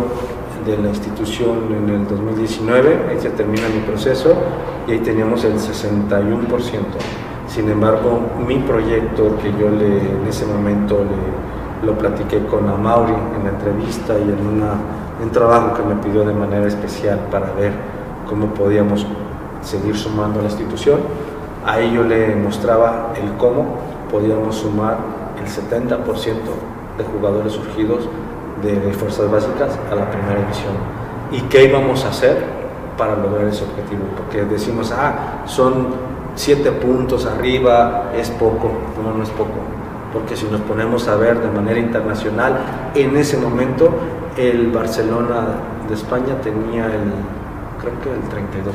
[0.65, 4.33] de la institución en el 2019, ahí se termina mi proceso
[4.87, 6.39] y ahí teníamos el 61%.
[7.47, 11.03] Sin embargo, mi proyecto que yo le, en ese momento
[11.83, 14.73] lo platiqué con Amaury en la entrevista y en una,
[15.21, 17.73] un trabajo que me pidió de manera especial para ver
[18.29, 19.05] cómo podíamos
[19.61, 20.99] seguir sumando a la institución.
[21.65, 23.77] Ahí yo le mostraba el cómo
[24.11, 24.97] podíamos sumar
[25.39, 26.05] el 70%
[26.97, 28.07] de jugadores surgidos
[28.61, 30.73] de fuerzas básicas a la primera división.
[31.31, 32.43] ¿Y qué íbamos a hacer
[32.97, 34.03] para lograr ese objetivo?
[34.17, 35.87] Porque decimos, ah, son
[36.35, 38.71] siete puntos arriba, es poco.
[39.01, 39.59] No, no es poco.
[40.13, 42.57] Porque si nos ponemos a ver de manera internacional,
[42.95, 43.89] en ese momento
[44.37, 45.47] el Barcelona
[45.87, 47.13] de España tenía el,
[47.79, 48.73] creo que el 32%.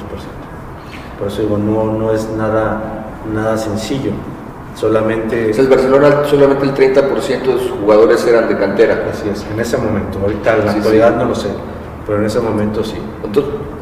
[1.18, 4.12] Por eso digo, no, no es nada, nada sencillo.
[4.76, 5.50] Solamente...
[5.50, 9.06] el Barcelona solamente el 30% de sus jugadores eran de cantera.
[9.10, 10.18] Así es, en ese momento.
[10.22, 11.48] Ahorita en la actualidad no lo sé,
[12.06, 12.98] pero en ese momento sí.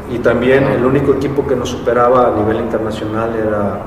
[0.09, 0.75] y también ah.
[0.75, 3.81] el único equipo que nos superaba a nivel internacional era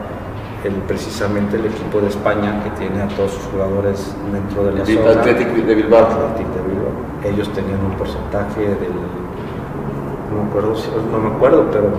[0.65, 4.81] el, precisamente el equipo de España que tiene a todos sus jugadores dentro de la
[4.83, 5.11] el zona.
[5.13, 6.03] Atlético de Bilbao.
[6.03, 6.93] Atlético de Bilbao.
[7.25, 8.93] Ellos tenían un porcentaje del
[10.31, 10.75] no me acuerdo,
[11.11, 11.91] no me acuerdo, pero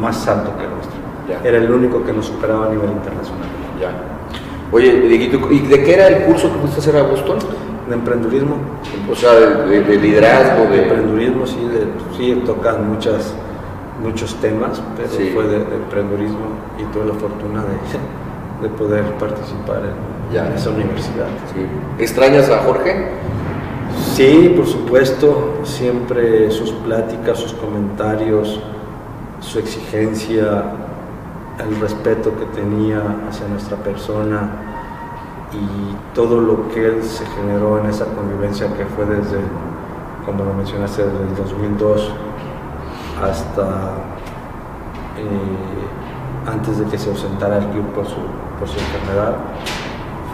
[0.00, 1.48] más alto que el nuestro.
[1.48, 3.46] Era el único que nos superaba a nivel internacional.
[3.80, 4.07] Ya.
[4.70, 4.88] Oye,
[5.50, 7.38] ¿y de qué era el curso que fuiste a hacer a Boston?
[7.88, 8.56] De emprendurismo.
[9.10, 10.70] O sea, de, liderazgo.
[10.70, 11.58] De, emprendurismo, sí,
[12.16, 13.34] sí, tocan muchas,
[14.02, 16.48] muchos temas, pero fue de, emprendurismo
[16.78, 21.28] y tuve la fortuna de, de poder participar en, en esa universidad.
[21.98, 23.06] ¿Extrañas a Jorge?
[24.14, 28.60] Sí, por supuesto, siempre sus pláticas, sus comentarios,
[29.40, 30.64] su exigencia,
[31.58, 34.50] el respeto que tenía hacia nuestra persona
[35.52, 39.38] y todo lo que él se generó en esa convivencia que fue desde,
[40.24, 42.12] como lo mencionaste, desde el 2002
[43.22, 43.62] hasta
[45.16, 48.20] eh, antes de que se ausentara el club por su,
[48.58, 49.34] por su enfermedad,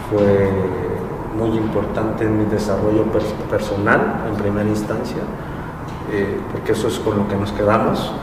[0.09, 0.51] fue
[1.37, 3.05] muy importante en mi desarrollo
[3.49, 5.21] personal en primera instancia,
[6.11, 8.13] eh, porque eso es con lo que nos quedamos,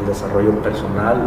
[0.00, 1.18] el desarrollo personal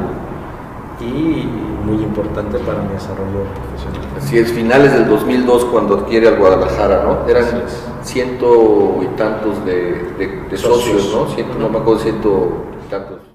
[1.01, 1.47] y
[1.85, 4.09] muy importante para mi desarrollo profesional.
[4.17, 7.27] Así es, finales del 2002 cuando adquiere al Guadalajara, ¿no?
[7.29, 7.63] Eran
[8.03, 11.27] ciento y tantos de, socios, ¿no?
[11.33, 13.28] Ciento, no me acuerdo, ciento y tantos.